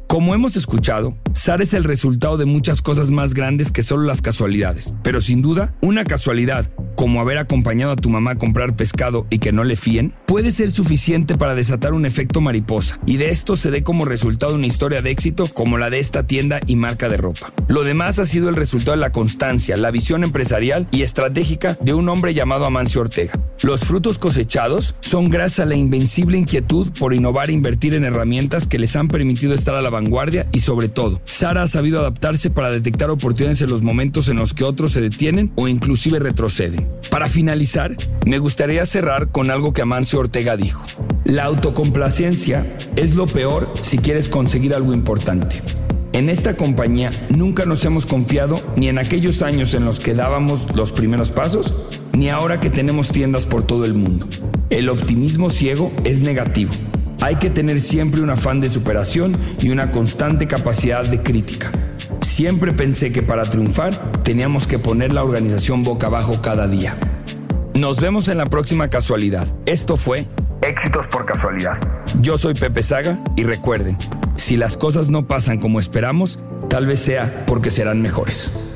Como 0.06 0.34
hemos 0.34 0.56
escuchado, 0.56 1.16
SAR 1.34 1.62
es 1.62 1.74
el 1.74 1.84
resultado 1.84 2.38
de 2.38 2.46
muchas 2.46 2.80
cosas 2.80 3.10
más 3.10 3.34
grandes 3.34 3.70
que 3.70 3.82
solo 3.82 4.04
las 4.04 4.22
casualidades, 4.22 4.94
pero 5.02 5.20
sin 5.20 5.42
duda, 5.42 5.74
una 5.82 6.04
casualidad 6.04 6.70
como 6.96 7.20
haber 7.20 7.38
acompañado 7.38 7.92
a 7.92 7.96
tu 7.96 8.10
mamá 8.10 8.32
a 8.32 8.38
comprar 8.38 8.74
pescado 8.74 9.26
y 9.30 9.38
que 9.38 9.52
no 9.52 9.62
le 9.62 9.76
fíen, 9.76 10.14
puede 10.26 10.50
ser 10.50 10.70
suficiente 10.70 11.36
para 11.36 11.54
desatar 11.54 11.92
un 11.92 12.06
efecto 12.06 12.40
mariposa, 12.40 12.98
y 13.06 13.18
de 13.18 13.30
esto 13.30 13.54
se 13.54 13.70
dé 13.70 13.82
como 13.82 14.04
resultado 14.04 14.54
una 14.54 14.66
historia 14.66 15.02
de 15.02 15.10
éxito 15.10 15.46
como 15.52 15.78
la 15.78 15.90
de 15.90 16.00
esta 16.00 16.26
tienda 16.26 16.60
y 16.66 16.76
marca 16.76 17.08
de 17.08 17.16
ropa. 17.18 17.52
Lo 17.68 17.84
demás 17.84 18.18
ha 18.18 18.24
sido 18.24 18.48
el 18.48 18.56
resultado 18.56 18.96
de 18.96 19.00
la 19.00 19.12
constancia, 19.12 19.76
la 19.76 19.90
visión 19.90 20.24
empresarial 20.24 20.88
y 20.90 21.02
estratégica 21.02 21.78
de 21.80 21.94
un 21.94 22.08
hombre 22.08 22.34
llamado 22.34 22.64
Amancio 22.64 23.02
Ortega. 23.02 23.38
Los 23.62 23.80
frutos 23.80 24.18
cosechados 24.18 24.94
son 25.00 25.30
gracias 25.30 25.60
a 25.60 25.66
la 25.66 25.76
invencible 25.76 26.38
inquietud 26.38 26.88
por 26.98 27.14
innovar 27.14 27.50
e 27.50 27.52
invertir 27.54 27.94
en 27.94 28.04
herramientas 28.04 28.66
que 28.66 28.78
les 28.78 28.96
han 28.96 29.08
permitido 29.08 29.54
estar 29.54 29.74
a 29.74 29.82
la 29.82 29.90
vanguardia 29.90 30.48
y 30.52 30.60
sobre 30.60 30.88
todo, 30.88 31.20
Sara 31.24 31.62
ha 31.62 31.66
sabido 31.66 32.00
adaptarse 32.00 32.50
para 32.50 32.70
detectar 32.70 33.10
oportunidades 33.10 33.62
en 33.62 33.70
los 33.70 33.82
momentos 33.82 34.28
en 34.28 34.36
los 34.36 34.54
que 34.54 34.64
otros 34.64 34.92
se 34.92 35.00
detienen 35.00 35.52
o 35.56 35.68
inclusive 35.68 36.18
retroceden. 36.18 36.85
Para 37.10 37.28
finalizar, 37.28 37.96
me 38.26 38.38
gustaría 38.38 38.84
cerrar 38.84 39.28
con 39.28 39.50
algo 39.50 39.72
que 39.72 39.82
Amancio 39.82 40.18
Ortega 40.18 40.56
dijo. 40.56 40.84
La 41.24 41.44
autocomplacencia 41.44 42.66
es 42.96 43.14
lo 43.14 43.26
peor 43.26 43.72
si 43.80 43.98
quieres 43.98 44.28
conseguir 44.28 44.74
algo 44.74 44.92
importante. 44.92 45.62
En 46.12 46.30
esta 46.30 46.56
compañía 46.56 47.10
nunca 47.28 47.64
nos 47.64 47.84
hemos 47.84 48.06
confiado 48.06 48.60
ni 48.76 48.88
en 48.88 48.98
aquellos 48.98 49.42
años 49.42 49.74
en 49.74 49.84
los 49.84 50.00
que 50.00 50.14
dábamos 50.14 50.74
los 50.74 50.92
primeros 50.92 51.30
pasos, 51.30 51.74
ni 52.12 52.30
ahora 52.30 52.58
que 52.58 52.70
tenemos 52.70 53.08
tiendas 53.08 53.44
por 53.44 53.66
todo 53.66 53.84
el 53.84 53.94
mundo. 53.94 54.26
El 54.70 54.88
optimismo 54.88 55.50
ciego 55.50 55.92
es 56.04 56.20
negativo. 56.20 56.72
Hay 57.20 57.36
que 57.36 57.50
tener 57.50 57.80
siempre 57.80 58.22
un 58.22 58.30
afán 58.30 58.60
de 58.60 58.68
superación 58.68 59.36
y 59.60 59.68
una 59.68 59.90
constante 59.90 60.46
capacidad 60.46 61.04
de 61.04 61.22
crítica. 61.22 61.70
Siempre 62.36 62.74
pensé 62.74 63.12
que 63.12 63.22
para 63.22 63.44
triunfar 63.44 63.94
teníamos 64.22 64.66
que 64.66 64.78
poner 64.78 65.10
la 65.10 65.24
organización 65.24 65.84
boca 65.84 66.08
abajo 66.08 66.42
cada 66.42 66.68
día. 66.68 66.94
Nos 67.72 67.98
vemos 67.98 68.28
en 68.28 68.36
la 68.36 68.44
próxima 68.44 68.90
casualidad. 68.90 69.46
Esto 69.64 69.96
fue 69.96 70.26
Éxitos 70.60 71.06
por 71.06 71.24
casualidad. 71.24 71.78
Yo 72.20 72.36
soy 72.36 72.52
Pepe 72.52 72.82
Saga 72.82 73.24
y 73.36 73.44
recuerden, 73.44 73.96
si 74.34 74.58
las 74.58 74.76
cosas 74.76 75.08
no 75.08 75.26
pasan 75.26 75.58
como 75.58 75.80
esperamos, 75.80 76.38
tal 76.68 76.84
vez 76.84 76.98
sea 76.98 77.46
porque 77.46 77.70
serán 77.70 78.02
mejores. 78.02 78.75